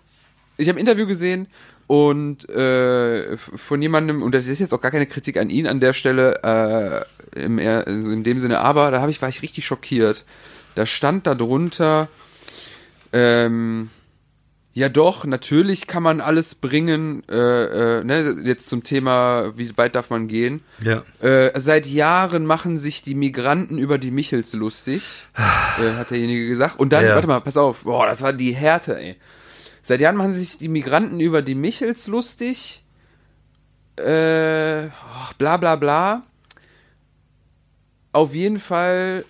[0.56, 1.48] ich habe ein Interview gesehen
[1.86, 5.80] und äh, von jemandem, und das ist jetzt auch gar keine Kritik an ihn an
[5.80, 9.66] der Stelle, äh, im, also in dem Sinne, aber da habe ich, war ich richtig
[9.66, 10.24] schockiert.
[10.76, 12.08] Da stand da drunter,
[13.12, 13.90] ähm,
[14.72, 19.94] ja doch, natürlich kann man alles bringen, äh, äh, ne, jetzt zum Thema, wie weit
[19.94, 20.62] darf man gehen.
[20.82, 21.04] Ja.
[21.20, 26.80] Äh, seit Jahren machen sich die Migranten über die Michels lustig, äh, hat derjenige gesagt.
[26.80, 27.14] Und dann, Ja.
[27.14, 29.16] warte mal, pass auf, boah, das war die Härte, ey.
[29.86, 32.82] Seit Jahren machen sich die Migranten über die Michels lustig.
[33.96, 36.22] Äh, oh, bla bla bla.
[38.10, 39.26] Auf jeden Fall.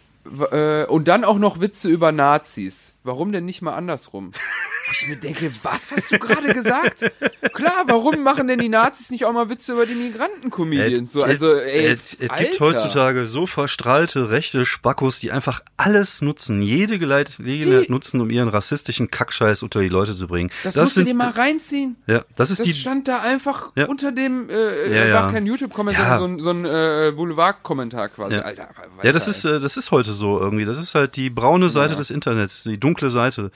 [0.52, 2.94] Äh, und dann auch noch Witze über Nazis.
[3.02, 4.30] Warum denn nicht mal andersrum?
[4.92, 7.10] Ich mir denke, was hast du gerade gesagt?
[7.54, 11.10] Klar, warum machen denn die Nazis nicht auch mal Witze über die Migranten-Comedians?
[11.12, 16.60] So, also, ey, es, es gibt heutzutage so verstrahlte rechte Spackos, die einfach alles nutzen,
[16.60, 20.50] jede Gelegenheit nutzen, um ihren rassistischen Kackscheiß unter die Leute zu bringen.
[20.64, 21.96] Das, musst du sind, dir mal reinziehen.
[22.06, 22.74] Ja, das ist Das die.
[22.74, 23.86] stand da einfach Ja.
[23.86, 25.30] unter dem, äh, Ja, war ja.
[25.32, 25.52] kein Ja.
[25.52, 28.34] YouTube-Kommentar, sondern so ein, so ein äh, Boulevard-Kommentar quasi.
[28.36, 28.42] Ja.
[28.42, 28.68] Alter,
[29.02, 30.64] Ja, das ist, äh, das ist heute so irgendwie.
[30.66, 31.98] Das ist halt die braune Seite Ja.
[31.98, 33.50] des Internets, die dunkle Seite.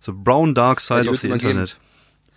[0.00, 1.50] So brown dark Ja, side die of the immer geben.
[1.50, 1.76] Internet.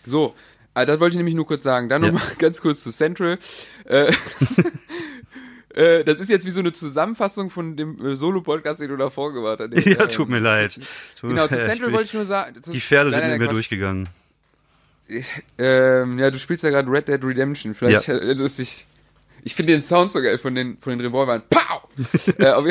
[0.06, 0.36] So,
[0.74, 1.90] äh, das wollte ich nämlich nur kurz sagen.
[1.90, 2.12] Dann Ja.
[2.12, 3.38] nochmal ganz kurz zu Central.
[3.86, 4.12] Äh,
[5.74, 9.34] äh, das ist jetzt wie so eine Zusammenfassung von dem äh, Solo-Podcast, den du davor
[9.34, 9.86] gemacht hast.
[9.86, 10.80] Ja, tut mir leid.
[11.22, 11.56] Genau, zu.
[11.56, 12.62] Central wollte ich nur sagen.
[12.72, 14.10] Die Pferde sind mit mir durchgegangen.
[15.58, 17.76] Ähm, ja, du spielst ja gerade Red Dead Redemption.
[17.76, 18.16] Vielleicht Ja.
[18.16, 18.88] ist ich.
[19.44, 21.42] Ich finde den Sound so geil von den von den Revolvern.
[21.50, 21.82] Pow!
[22.38, 22.66] äh, auf,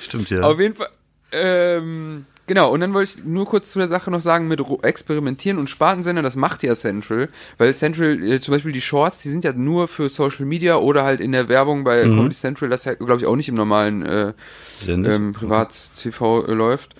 [0.00, 0.42] Stimmt ja.
[0.42, 0.88] auf jeden Fall.
[1.32, 2.70] Ähm, genau.
[2.72, 6.22] Und dann wollte ich nur kurz zu der Sache noch sagen mit Experimentieren und Spartensender.
[6.22, 7.28] Das macht ja Central,
[7.58, 11.04] weil Central äh, zum Beispiel die Shorts, die sind ja nur für Social Media oder
[11.04, 12.16] halt in der Werbung bei Mhm.
[12.16, 12.68] Comedy Central.
[12.68, 14.32] Das ja glaube ich auch nicht im normalen äh,
[14.88, 16.94] ähm, Privat-TV äh, läuft.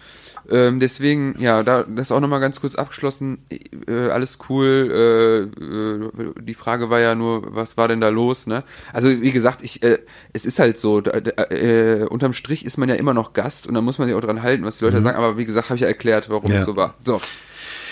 [0.50, 3.46] Ähm, deswegen, ja, da das auch nochmal ganz kurz abgeschlossen.
[3.88, 5.48] Äh, alles cool.
[5.60, 8.62] Äh, äh, die Frage war ja nur, was war denn da los, ne?
[8.92, 9.98] Also wie gesagt, ich, äh,
[10.32, 11.00] es ist halt so.
[11.00, 14.16] Da, äh, unterm Strich ist man ja immer noch Gast und da muss man sich
[14.16, 15.16] auch dran halten, was die Leute sagen.
[15.16, 16.54] Aber wie gesagt, habe ich ja erklärt, warum Mhm.
[16.54, 16.60] Ja.
[16.60, 16.94] es so war.
[17.04, 17.20] So,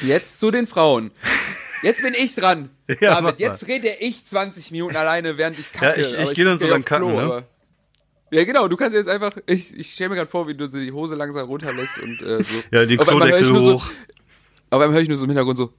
[0.02, 1.10] jetzt zu den Frauen.
[1.82, 2.70] Jetzt bin ich dran.
[3.00, 6.00] Ja, David, jetzt rede ich 20 Minuten alleine, während ich kacke.
[6.02, 7.42] Ja, ich- ich Aber geh dann so Klo, Kacken, ne?
[8.32, 10.90] Ja, genau, du kannst jetzt einfach, ich, ich stelle mir gerade vor, wie du die
[10.90, 12.62] Hose langsam runterlässt und äh, so.
[12.70, 13.90] Ja, ich Klodeckel nur so, hoch.
[14.70, 15.72] auf einmal höre ich nur so im Hintergrund so,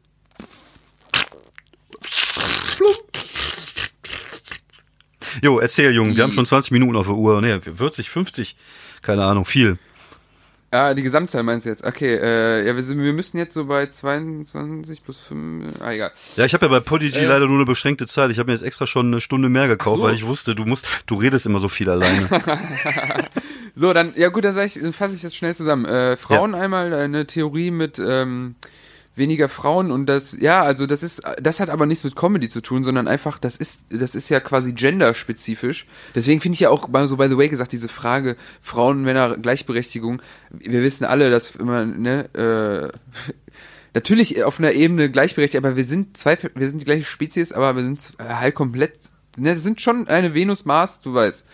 [5.43, 6.15] Jo, erzähl, Junge.
[6.15, 7.41] Wir haben schon 20 Minuten auf der Uhr.
[7.41, 8.55] Nee, 40, 50.
[9.01, 9.77] Keine Ahnung, viel.
[10.73, 11.83] Ah, die Gesamtzahl meinst du jetzt?
[11.83, 16.11] Okay, äh, ja, wir, sind, wir müssen jetzt so bei 22 plus 5, ah, egal.
[16.35, 18.31] Ja, ich habe ja bei Podigy äh, leider nur eine beschränkte Zeit.
[18.31, 20.03] Ich habe mir jetzt extra schon eine Stunde mehr gekauft, so.
[20.03, 22.27] weil ich wusste, du musst, du redest immer so viel alleine.
[23.75, 25.85] so, dann, ja gut, dann ich, fasse ich das schnell zusammen.
[25.85, 26.61] Äh, Frauen ja.
[26.61, 28.55] einmal eine Theorie mit, ähm,
[29.15, 32.61] weniger Frauen und das, ja, also das ist, das hat aber nichts mit Comedy zu
[32.61, 35.85] tun, sondern einfach, das ist, das ist ja quasi genderspezifisch.
[36.15, 40.21] Deswegen finde ich ja auch, so by the way gesagt, diese Frage Frauen, Männer, Gleichberechtigung,
[40.49, 43.31] wir wissen alle, dass immer, ne, äh,
[43.93, 47.75] natürlich auf einer Ebene gleichberechtigt, aber wir sind zwei, wir sind die gleiche Spezies, aber
[47.75, 48.95] wir sind halt komplett,
[49.37, 51.45] ne, sind schon eine Venus-Mars, du weißt.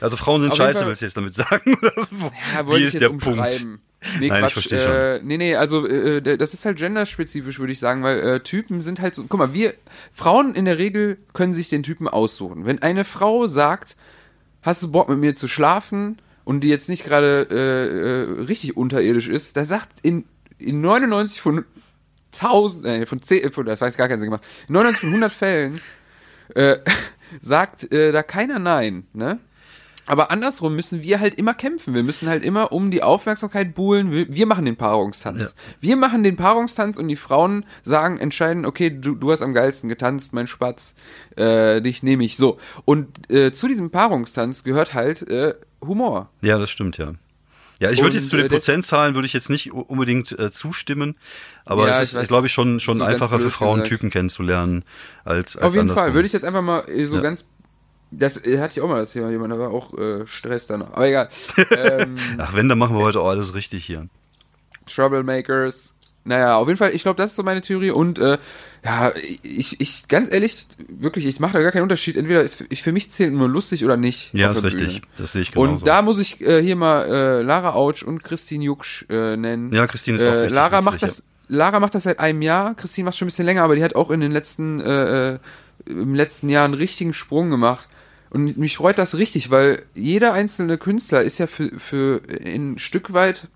[0.00, 1.76] Also Frauen sind auf scheiße, willst du jetzt damit sagen?
[1.80, 3.60] Oder wo, ja, wollte ich jetzt umschreiben.
[3.60, 3.83] Punkt?
[4.20, 4.70] Nee, Nein, Quatsch.
[4.70, 4.92] Ich schon.
[4.92, 8.40] Äh, nee, nee, also äh, äh, das ist halt genderspezifisch, würde ich sagen, weil äh,
[8.40, 9.24] Typen sind halt so.
[9.28, 9.74] Guck mal, wir
[10.12, 12.66] Frauen in der Regel können sich den Typen aussuchen.
[12.66, 13.96] Wenn eine Frau sagt,
[14.62, 18.76] hast du Bock mit mir zu schlafen und die jetzt nicht gerade äh, äh, richtig
[18.76, 20.24] unterirdisch ist, da sagt in,
[20.58, 21.64] in 99 von
[22.32, 25.32] 1000, äh, von 10, von, das weiß gar keinen Sinn gemacht, in 99 von 100
[25.32, 25.80] Fällen
[26.54, 26.76] äh,
[27.40, 29.38] sagt äh, da keiner Nein, ne?
[30.06, 31.94] Aber andersrum müssen wir halt immer kämpfen.
[31.94, 34.26] Wir müssen halt immer um die Aufmerksamkeit buhlen.
[34.28, 35.40] Wir, machen den Paarungstanz.
[35.40, 35.48] Ja.
[35.80, 39.88] Wir machen den Paarungstanz und die Frauen sagen, entscheiden, okay, du, du hast am geilsten
[39.88, 40.94] getanzt, mein Spatz,
[41.36, 42.36] äh, dich nehme ich.
[42.36, 42.58] So.
[42.84, 46.30] Und äh, zu diesem Paarungstanz gehört halt äh, Humor.
[46.42, 47.14] Ja, das stimmt, ja.
[47.80, 51.16] Ja, ich würde jetzt zu den äh, Prozentzahlen würde ich jetzt nicht unbedingt äh, zustimmen,
[51.64, 53.84] aber ja, es ist, glaube ich, schon schon einfacher für Frauen.
[53.84, 54.84] Typen kennenzulernen
[55.24, 56.04] als, als Auf jeden andersrum.
[56.04, 57.22] Fall würde ich jetzt einfach mal äh, so ja.
[57.22, 57.46] ganz
[58.18, 60.92] das äh, hatte ich auch mal das Thema, jemand, da war auch äh, Stress danach.
[60.92, 61.28] Aber egal.
[61.70, 64.08] Ähm, Ach, wenn, dann machen wir heute auch alles richtig hier.
[64.86, 65.94] Troublemakers.
[66.26, 67.90] Naja, auf jeden Fall, ich glaube, das ist so meine Theorie.
[67.90, 68.38] Und äh,
[68.82, 69.12] ja,
[69.42, 72.16] ich, ich, ganz ehrlich, wirklich, ich mache da gar keinen Unterschied.
[72.16, 74.32] Entweder ist ich, für mich zählt nur lustig oder nicht.
[74.32, 75.02] Ja, ist richtig.
[75.18, 75.64] Das sehe ich genau.
[75.64, 79.70] Und da muss ich äh, hier mal äh, Lara Autsch und Christine Jucksch äh, nennen.
[79.72, 81.18] Ja, Christine ist auch äh, richtig Lara macht das.
[81.18, 81.24] Ja.
[81.48, 83.94] Lara macht das seit einem Jahr, Christine macht schon ein bisschen länger, aber die hat
[83.94, 85.38] auch in den letzten, äh
[85.86, 87.88] im letzten Jahr einen richtigen Sprung gemacht.
[88.34, 93.12] Und mich freut das richtig, weil jeder einzelne Künstler ist ja für, für ein Stück
[93.12, 93.46] weit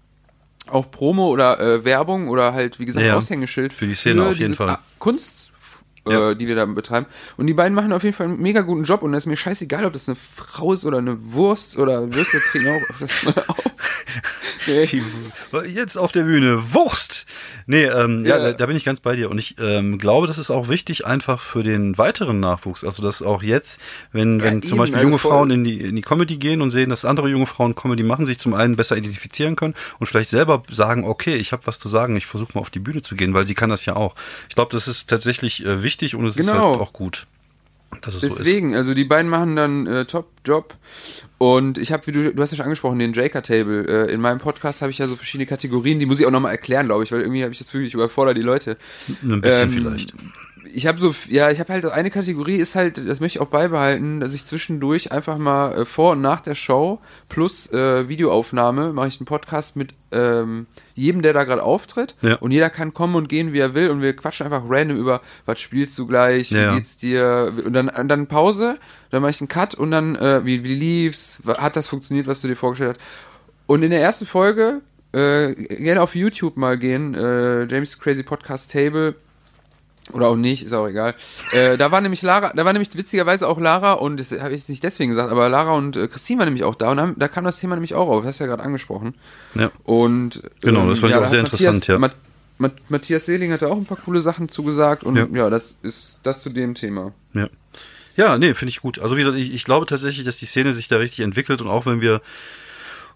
[0.68, 4.28] auch Promo oder äh, Werbung oder halt, wie gesagt, ja, Aushängeschild für die Szene für
[4.30, 4.78] auf jeden Fall.
[5.00, 5.47] Kunst,
[6.08, 6.34] äh, ja.
[6.34, 7.06] die wir da betreiben.
[7.36, 9.36] Und die beiden machen auf jeden Fall einen mega guten Job und es ist mir
[9.36, 12.98] scheißegal, ob das eine Frau ist oder eine Wurst oder Würste trinken auch.
[13.00, 13.10] Das,
[14.66, 15.02] nee.
[15.66, 17.26] Jetzt auf der Bühne, Wurst!
[17.70, 19.30] Nee, ähm, ja, ja da, da, bin ich ganz bei dir.
[19.30, 22.82] Und ich ähm, glaube, das ist auch wichtig einfach für den weiteren Nachwuchs.
[22.82, 23.78] Also, dass auch jetzt,
[24.12, 26.88] wenn, wenn zum Beispiel junge also Frauen in die, in die Comedy gehen und sehen,
[26.88, 30.62] dass andere junge Frauen Comedy machen, sich zum einen besser identifizieren können und vielleicht selber
[30.70, 33.34] sagen, okay, ich habe was zu sagen, ich versuche mal auf die Bühne zu gehen,
[33.34, 34.14] weil sie kann das ja auch.
[34.48, 36.52] Ich glaube, das ist tatsächlich äh, wichtig und es genau.
[36.52, 37.26] ist halt auch gut.
[38.04, 40.76] Deswegen, so also die beiden machen dann äh, Top-Job
[41.38, 44.08] und ich habe, wie du, du hast ja schon angesprochen, den Jaker-Table.
[44.08, 46.52] Äh, in meinem Podcast habe ich ja so verschiedene Kategorien, die muss ich auch nochmal
[46.52, 48.76] erklären, glaube ich, weil irgendwie habe ich das wirklich überfordert, die Leute.
[49.22, 50.14] Ein bisschen ähm, vielleicht
[50.74, 53.48] ich habe so, ja, ich habe halt eine Kategorie ist halt, das möchte ich auch
[53.48, 58.92] beibehalten, dass ich zwischendurch einfach mal äh, vor und nach der Show plus äh, Videoaufnahme
[58.92, 62.36] mache ich einen Podcast mit ähm, jedem, der da gerade auftritt ja.
[62.36, 65.20] und jeder kann kommen und gehen, wie er will und wir quatschen einfach random über,
[65.46, 66.74] was spielst du gleich, wie ja.
[66.74, 68.78] geht's dir und dann und dann Pause,
[69.10, 72.40] dann mache ich einen Cut und dann äh, wie wie lief's, hat das funktioniert, was
[72.40, 73.06] du dir vorgestellt hast.
[73.66, 74.80] Und in der ersten Folge
[75.12, 79.14] äh, gerne auf YouTube mal gehen, äh, James Crazy Podcast Table
[80.12, 81.14] oder auch nicht, ist auch egal.
[81.52, 84.68] Äh, da war nämlich Lara, da war nämlich witzigerweise auch Lara und das habe ich
[84.68, 87.28] nicht deswegen gesagt, aber Lara und äh, Christine waren nämlich auch da und haben, da
[87.28, 89.14] kam das Thema nämlich auch auf, das hast du ja gerade angesprochen.
[89.54, 89.70] Ja.
[89.84, 91.98] Und genau, das fand ja, ich auch sehr Matthias, interessant, ja.
[92.58, 95.78] Matt, Matthias Seeling hat da auch ein paar coole Sachen zugesagt und ja, ja das
[95.82, 97.12] ist das zu dem Thema.
[97.34, 97.48] Ja.
[98.16, 98.98] Ja, nee, finde ich gut.
[98.98, 101.68] Also wie gesagt, ich, ich glaube tatsächlich, dass die Szene sich da richtig entwickelt und
[101.68, 102.20] auch wenn wir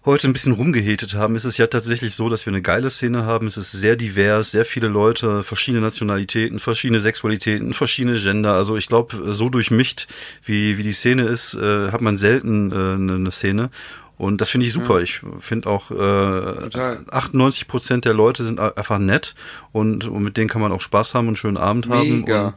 [0.05, 3.25] heute ein bisschen rumgehetet haben, ist es ja tatsächlich so, dass wir eine geile Szene
[3.25, 3.47] haben.
[3.47, 8.53] Es ist sehr divers, sehr viele Leute, verschiedene Nationalitäten, verschiedene Sexualitäten, verschiedene Gender.
[8.53, 10.07] Also ich glaube, so durchmischt,
[10.43, 13.69] wie, wie die Szene ist, äh, hat man selten äh, eine, eine Szene.
[14.17, 14.97] Und das finde ich super.
[14.97, 15.03] Ja.
[15.03, 19.35] Ich finde auch, äh, 98 Prozent der Leute sind einfach nett
[19.71, 22.37] und, und, mit denen kann man auch Spaß haben und einen schönen Abend Mega.
[22.37, 22.55] haben.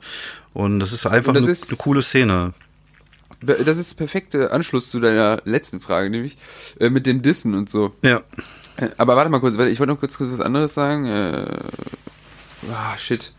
[0.53, 2.53] Und, und das ist einfach das eine, ist, eine coole Szene
[3.43, 6.39] das ist der perfekte Anschluss zu deiner letzten Frage, nämlich
[6.81, 7.95] äh, mit den Dissen und so.
[8.03, 8.23] Ja.
[8.77, 11.07] Äh, aber warte mal kurz, ich wollte noch kurz, kurz was anderes sagen.
[11.07, 11.47] Äh,
[12.73, 13.35] ah, shit.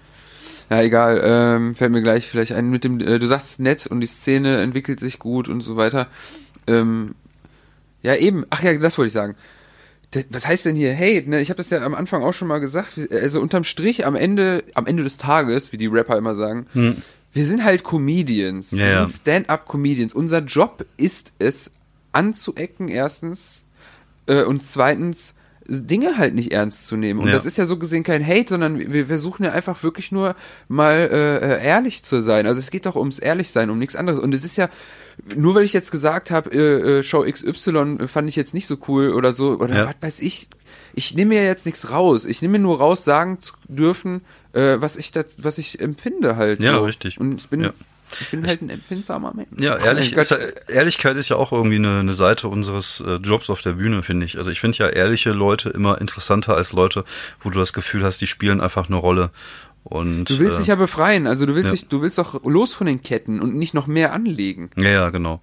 [0.69, 4.01] Ja, egal, ähm, fällt mir gleich vielleicht ein mit dem, äh, du sagst nett und
[4.01, 6.07] die Szene entwickelt sich gut und so weiter.
[6.67, 7.15] Ähm,
[8.01, 9.35] ja, eben, ach ja, das wollte ich sagen.
[10.29, 11.29] Was heißt denn hier Hate?
[11.29, 11.41] Ne?
[11.41, 12.97] Ich habe das ja am Anfang auch schon mal gesagt.
[13.11, 17.01] Also unterm Strich am Ende, am Ende des Tages, wie die Rapper immer sagen, hm
[17.37, 18.71] wir sind halt Comedians.
[18.71, 20.13] Ja, wir sind Stand-up-Comedians.
[20.13, 21.71] Unser Job ist es,
[22.11, 23.63] anzuecken, erstens.
[24.25, 25.33] Äh, und zweitens,
[25.69, 27.19] Dinge halt nicht ernst zu nehmen.
[27.19, 27.33] Und Ja.
[27.33, 30.35] das ist ja so gesehen kein Hate, sondern wir versuchen ja einfach wirklich nur
[30.69, 32.47] mal äh, äh, ehrlich zu sein.
[32.47, 34.19] Also es geht doch ums Ehrlichsein, um nichts anderes.
[34.21, 34.69] Und es ist ja,
[35.35, 38.77] nur weil ich jetzt gesagt habe, äh, äh, Show XY fand ich jetzt nicht so
[38.87, 39.85] cool oder so, oder Ja.
[39.87, 40.47] was weiß ich,
[40.93, 42.23] ich nehme mir jetzt nichts raus.
[42.25, 44.21] Ich nehme mir nur raus, sagen zu dürfen,
[44.57, 46.61] äh, was ich das, was ich empfinde halt.
[46.61, 46.83] Ja, so.
[46.83, 47.19] richtig.
[47.19, 47.73] Und ich bin, Ja.
[48.21, 49.49] ich bin halt ein empfindsamer Mensch.
[49.57, 50.31] Ja, ehrlich, Oh ist,
[50.67, 54.25] Ehrlichkeit ist ja auch irgendwie eine, eine Seite unseres äh, Jobs auf der Bühne, finde
[54.25, 54.37] ich.
[54.37, 57.05] Also ich finde ja ehrliche Leute immer interessanter als Leute,
[57.41, 59.29] wo du das Gefühl hast, die spielen einfach eine Rolle.
[59.83, 61.71] Und Du willst äh, dich ja befreien, also du willst ja.
[61.71, 64.69] dich, du willst doch los von den Ketten und nicht noch mehr anlegen.
[64.75, 65.41] Ja, ja, genau.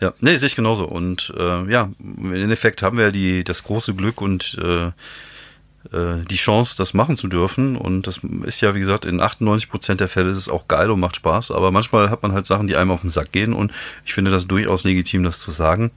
[0.00, 0.84] Ja, nee, sehe ich genauso.
[0.84, 4.90] Und äh, ja, im Endeffekt haben wir ja die, das große Glück und äh,
[5.92, 7.76] die Chance, das machen zu dürfen.
[7.76, 10.90] Und das ist ja, wie gesagt, in 98 Prozent der Fälle ist es auch geil
[10.90, 11.50] und macht Spaß.
[11.50, 13.52] Aber manchmal hat man halt Sachen, die einem auf den Sack gehen.
[13.52, 13.72] Und
[14.04, 15.90] ich finde das durchaus legitim, das zu sagen.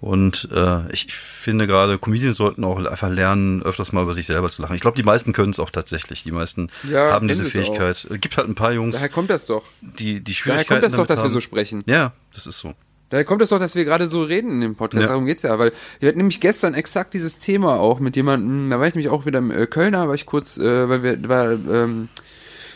[0.00, 4.48] Und äh, ich finde gerade, Comedians sollten auch einfach lernen, öfters mal über sich selber
[4.48, 4.74] zu lachen.
[4.74, 6.22] Ich glaube, die meisten können es auch tatsächlich.
[6.22, 7.48] Die meisten Ja, haben diese auch.
[7.50, 8.06] Fähigkeit.
[8.10, 9.64] Es gibt halt ein paar Jungs, Daher kommt das doch.
[9.82, 11.32] die die Daher Schwierigkeiten kommt das doch, dass wir haben.
[11.32, 11.82] so sprechen.
[11.84, 12.72] Ja, das ist so.
[13.10, 15.02] Daher kommt es doch, dass wir gerade so reden in dem Podcast.
[15.02, 15.08] Ja.
[15.08, 18.78] Darum geht's ja, weil wir hatten nämlich gestern exakt dieses Thema auch mit jemandem, da
[18.80, 21.50] war ich nämlich auch wieder im äh, Kölner, war ich kurz, äh, weil wir, war,
[21.52, 22.08] ähm,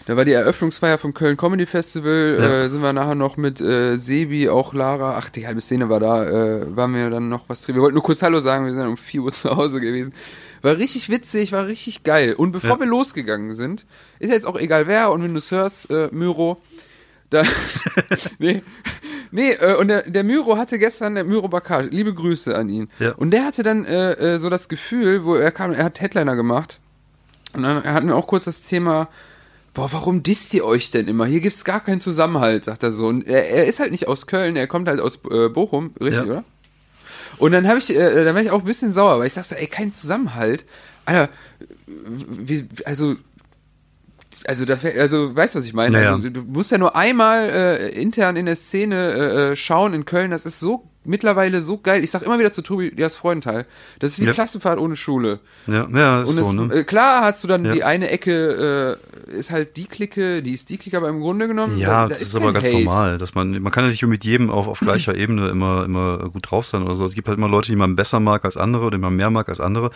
[0.06, 2.64] da war die Eröffnungsfeier vom Köln Comedy Festival, Ja.
[2.64, 6.00] äh, sind wir nachher noch mit äh, Sebi, auch Lara, ach, die halbe Szene war
[6.00, 7.76] da, äh, waren wir dann noch was drin.
[7.76, 10.12] Wir wollten nur kurz Hallo sagen, wir sind dann um 4 Uhr zu Hause gewesen.
[10.62, 12.34] War richtig witzig, war richtig geil.
[12.34, 12.80] Und bevor Ja.
[12.80, 13.86] wir losgegangen sind,
[14.18, 16.60] ist jetzt auch egal wer, und wenn du es hörst, äh, Myro,
[17.30, 17.42] da,
[18.38, 18.62] nee,
[19.34, 22.88] nee, äh, und der, der Myro hatte gestern, der Myro Bakar, liebe Grüße an ihn.
[22.98, 23.12] Ja.
[23.12, 26.36] Und der hatte dann äh, äh, so das Gefühl, wo er kam, er hat Headliner
[26.36, 26.80] gemacht.
[27.52, 29.08] Und dann hatten wir auch kurz das Thema,
[29.74, 31.26] boah, warum disst ihr euch denn immer?
[31.26, 33.06] Hier gibt's gar keinen Zusammenhalt, sagt er so.
[33.06, 36.24] Und er, er ist halt nicht aus Köln, er kommt halt aus äh, Bochum, richtig,
[36.24, 36.24] Ja.
[36.24, 36.44] oder?
[37.38, 39.58] Und dann habe ich, äh, dann war ich auch ein bisschen sauer, weil ich dachte,
[39.60, 40.64] ey, kein Zusammenhalt.
[41.04, 41.28] Alter,
[41.86, 43.16] wie, also,
[44.46, 45.96] also, da, also, weißt du, was ich meine?
[45.98, 46.14] Naja.
[46.14, 50.04] Also, du musst ja nur einmal äh, intern in der Szene äh, äh, schauen in
[50.04, 52.02] Köln, das ist so mittlerweile so geil.
[52.02, 53.66] Ich sag immer wieder zu Tobi, die hast Freudenthal.
[53.98, 54.32] Das ist wie Ja.
[54.32, 55.40] Klassenfahrt ohne Schule.
[55.66, 56.74] Ja, ja, ist Und so, es, ne?
[56.74, 57.72] äh, klar hast du dann Ja.
[57.72, 61.46] die eine Ecke, äh, ist halt die Clique, die ist die Clique, aber im Grunde
[61.46, 61.76] genommen.
[61.78, 62.84] Ja, da, da das ist aber kein ganz Hate.
[62.84, 66.30] normal, dass man, man kann ja nicht mit jedem auf, auf gleicher Ebene immer, immer
[66.30, 67.04] gut drauf sein oder so.
[67.04, 69.28] Es gibt halt immer Leute, die man besser mag als andere oder die man mehr
[69.28, 69.90] mag als andere.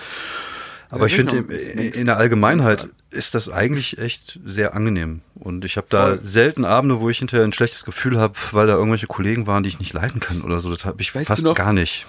[0.91, 5.21] Aber Ja, ich finde, in, der Allgemeinheit ist das eigentlich echt sehr angenehm.
[5.35, 6.21] Und ich habe da Voll.
[6.25, 9.69] selten Abende, wo ich hinterher ein schlechtes Gefühl habe, weil da irgendwelche Kollegen waren, die
[9.69, 10.71] ich nicht leiden kann oder so.
[10.71, 12.07] Das habe ich Weißt fast noch- gar nicht.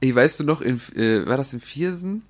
[0.00, 2.22] Ey, weißt du noch, in, äh, war das in Viersen?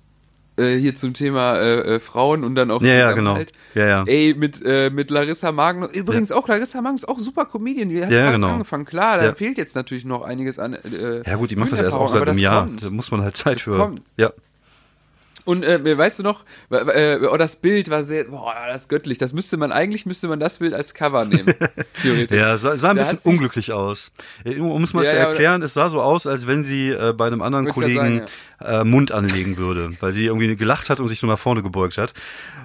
[0.59, 3.35] Äh, hier zum Thema äh, äh, Frauen und dann auch Ja, ja, genau.
[3.35, 3.51] Zusammenhalt.
[3.75, 4.03] Ja, ja.
[4.07, 5.91] Ey, mit, äh, mit Larissa Magnus.
[5.93, 7.89] Übrigens auch, Larissa Magnus auch super Comedian.
[7.89, 8.47] Die hat Ja, ja, genau.
[8.53, 8.85] angefangen.
[8.85, 9.35] Klar, da Ja.
[9.35, 10.75] fehlt jetzt natürlich noch einiges an.
[11.25, 12.65] Ja gut, die macht das erst auch seit einem Jahr.
[12.65, 12.81] kommt.
[12.81, 13.77] Da muss man halt Zeit Das für.
[13.77, 14.01] kommt.
[14.15, 14.31] Ja.
[15.47, 19.17] Und äh, weißt du noch, äh, oh, das Bild war sehr, boah, das ist göttlich.
[19.17, 21.53] Das müsste man, eigentlich müsste man das Bild als Cover nehmen.
[22.01, 22.37] theoretisch.
[22.37, 24.11] Ja, sah, sah ein Da bisschen unglücklich aus.
[24.43, 26.89] Äh, Um es mal Ja, zu ja, erklären, es sah so aus, als wenn sie
[26.89, 28.25] äh, bei einem anderen Wollte ich grad Kollegen
[28.59, 31.97] äh, Mund anlegen würde, weil sie irgendwie gelacht hat und sich so nach vorne gebeugt
[31.97, 32.13] hat.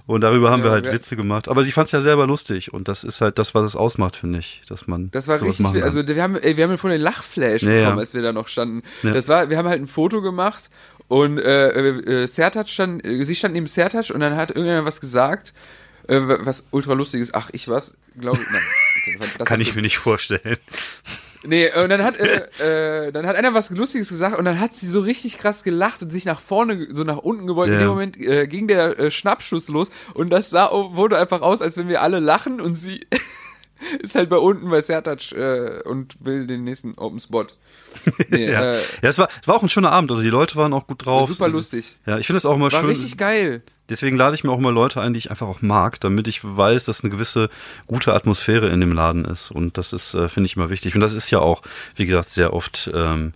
[0.06, 0.92] Und darüber haben Ja, wir halt ja.
[0.92, 1.46] Witze gemacht.
[1.48, 4.16] Aber sie fand es ja selber lustig und das ist halt das, was es ausmacht,
[4.16, 7.00] finde ich, dass man Das war richtig, also wir haben, ey, wir haben von den
[7.00, 8.00] Lachflash Ja, bekommen, ja.
[8.00, 8.82] als wir da noch standen.
[9.04, 9.12] Ja.
[9.12, 10.70] Das war, wir haben halt ein Foto gemacht
[11.08, 15.00] und äh, äh, Sertac stand, äh, sie stand neben Sertac und dann hat irgendjemand was
[15.00, 15.52] gesagt,
[16.08, 17.34] äh, was ultra lustig ist.
[17.34, 18.62] Ach, ich was, glaube ich, nein.
[19.02, 20.58] Okay, das das kann ich mir nicht vorstellen.
[21.44, 24.76] Nee, und dann hat, äh, äh, dann hat einer was Lustiges gesagt und dann hat
[24.76, 27.68] sie so richtig krass gelacht und sich nach vorne, so nach unten gebeugt.
[27.68, 27.74] Ja.
[27.74, 31.60] In dem Moment äh, ging der äh, Schnappschuss los und das sah, wurde einfach aus,
[31.60, 33.06] als wenn wir alle lachen und sie
[34.02, 37.46] ist halt bei unten bei Sertac äh, und will den nächsten Open Spot.
[38.28, 40.10] Nee, Ja, äh, ja es, war, es war auch ein schöner Abend.
[40.10, 41.28] Also die Leute waren auch gut drauf.
[41.28, 41.96] super lustig.
[42.06, 42.88] Ja, ich finde es auch immer War schön.
[42.88, 43.62] richtig geil.
[43.88, 46.40] Deswegen lade ich mir auch immer Leute ein, die ich einfach auch mag, damit ich
[46.42, 47.50] weiß, dass eine gewisse
[47.86, 49.50] gute Atmosphäre in dem Laden ist.
[49.50, 50.94] Und das ist, äh, finde ich, immer wichtig.
[50.94, 51.62] Und das ist ja auch,
[51.96, 53.34] wie gesagt, sehr oft, ähm,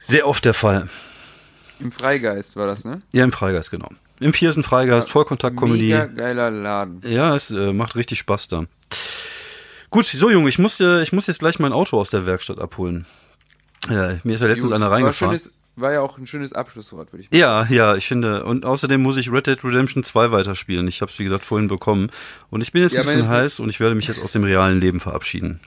[0.00, 0.88] sehr oft der Fall.
[1.80, 3.02] Im Freigeist war das, ne?
[3.12, 3.90] Ja, im Freigeist, genau.
[4.20, 5.88] Im Viersen Freigeist, Vollkontakt-Comedy.
[5.90, 7.02] Mega geiler Laden.
[7.04, 8.64] Ja, es äh, macht richtig Spaß da.
[9.90, 12.58] Gut, so Junge, ich muss, äh, ich muss jetzt gleich mein Auto aus der Werkstatt
[12.58, 13.06] abholen.
[13.88, 15.38] Äh, mir ist ja letztens Gut, einer war, reingefahren.
[15.38, 17.38] schönes, war ja auch ein schönes Abschlusswort, würde ich sagen.
[17.38, 18.44] Ja, ja, ich finde.
[18.44, 20.88] Und außerdem muss ich Red Dead Redemption 2 weiterspielen.
[20.88, 22.10] Ich habe es, wie gesagt, vorhin bekommen.
[22.50, 24.44] Und ich bin jetzt Ja, ein bisschen heiß und ich werde mich jetzt aus dem
[24.44, 25.60] realen Leben verabschieden.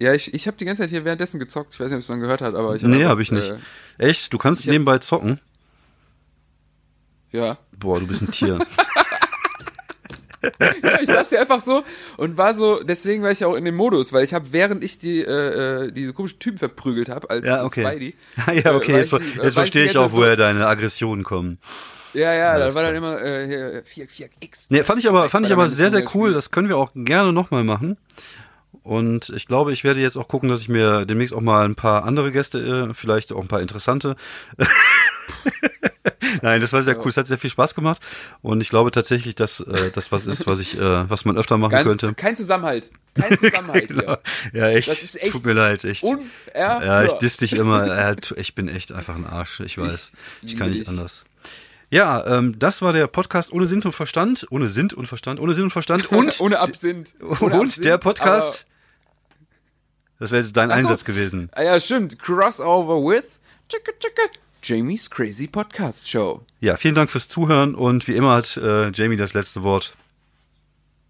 [0.00, 1.74] Ja, ich, ich habe die ganze Zeit hier währenddessen gezockt.
[1.74, 3.50] Ich weiß nicht, ob es man gehört hat, aber ich hab Nee, habe ich nicht.
[3.50, 3.58] Äh,
[4.08, 4.32] Echt?
[4.32, 5.40] Du kannst ich hab- nebenbei zocken?
[7.32, 7.58] ja.
[7.78, 8.58] Boah, du bist ein Tier.
[10.42, 11.82] ja, ich saß hier einfach so
[12.16, 14.98] und war so, deswegen war ich auch in dem Modus, weil ich habe, während ich
[14.98, 17.84] die äh, äh, diese komischen Typen verprügelt habe, als Ja, okay.
[17.86, 18.14] Spidey,
[18.64, 21.58] ja, okay, äh, jetzt, ich- jetzt verstehe ich auch, Zeit woher deine Aggressionen kommen.
[22.12, 24.66] So, ja, ja, da war dann immer äh, hier, 4, 4, X.
[24.70, 26.32] Nee, fand ich aber, fand ich aber sehr, sehr cool.
[26.32, 27.98] Das können wir auch gerne nochmal machen.
[28.82, 31.74] Und ich glaube, ich werde jetzt auch gucken, dass ich mir demnächst auch mal ein
[31.74, 34.16] paar andere Gäste, äh, vielleicht auch ein paar interessante.
[36.42, 37.08] Nein, das war sehr cool.
[37.08, 38.00] Es hat sehr viel Spaß gemacht.
[38.42, 41.58] Und ich glaube tatsächlich, dass äh, das was ist, was ich, äh, was man öfter
[41.58, 42.14] machen Ganz, könnte.
[42.14, 42.90] kein Zusammenhalt.
[43.14, 44.20] Kein Zusammenhalt hier.
[44.52, 44.88] Ja, echt.
[44.88, 46.04] Das ist echt Tut mir leid, echt.
[46.54, 47.86] Ja, ich diss dich immer.
[47.96, 49.60] Äh, ich bin echt einfach ein Arsch.
[49.60, 50.12] Ich weiß.
[50.42, 50.88] Ich, liebe kann nicht dich.
[50.88, 51.24] anders.
[51.90, 54.46] Ja, ähm, das war der Podcast ohne Sinn und Verstand.
[54.50, 55.40] Ohne Sinn und Verstand.
[55.40, 56.10] Ohne Sinn und Verstand.
[56.12, 57.14] Und, ohne Absinth.
[57.20, 58.66] Ohne und Absinth, der Podcast.
[60.18, 60.76] Das wäre jetzt dein so.
[60.76, 61.48] Einsatz gewesen.
[61.52, 62.18] Ah ja, stimmt.
[62.18, 63.24] Crossover with
[63.68, 64.22] Chicka Chicka
[64.66, 66.40] Jamie's Crazy Podcast Show.
[66.58, 69.94] Ja, vielen Dank fürs Zuhören und wie immer hat äh, Jamie das letzte Wort.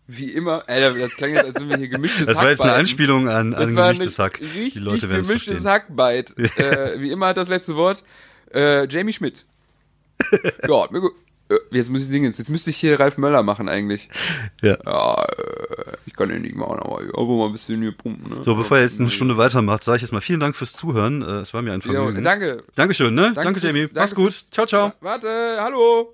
[0.07, 0.69] Wie immer.
[0.69, 2.75] Alter, das klang jetzt, als würden wir hier gemischtes Das war jetzt eine.
[2.75, 4.41] Anspielung an, an gemischtes Hack.
[4.41, 5.65] Richtig Die Leute werden gemischtes.
[5.65, 6.37] Hackbeit.
[6.59, 8.05] äh, wie immer hat das letzte Wort
[8.53, 9.47] äh, Jamie Schmidt.
[10.69, 11.15] ja, mir gut.
[11.49, 12.39] Äh, Jetzt muss ich Dingens.
[12.39, 14.09] Jetzt müsste ich hier Ralf Möller machen eigentlich.
[14.63, 14.77] Ja.
[14.85, 18.31] Ja, äh, ich kann den nicht machen, aber aber mal ein bisschen hier pumpen.
[18.39, 18.43] Ne?
[18.45, 21.23] So, bevor er jetzt eine Stunde weitermacht, sage ich jetzt mal vielen Dank fürs Zuhören.
[21.23, 22.25] Äh, es war mir ein Vergnügen.
[22.25, 22.61] danke.
[22.75, 23.33] Dankeschön, ne?
[23.35, 23.89] Danke, fürs- Jamie.
[23.95, 24.33] Mach's gut.
[24.51, 24.93] Ciao, ciao.
[25.01, 26.13] Warte, hallo.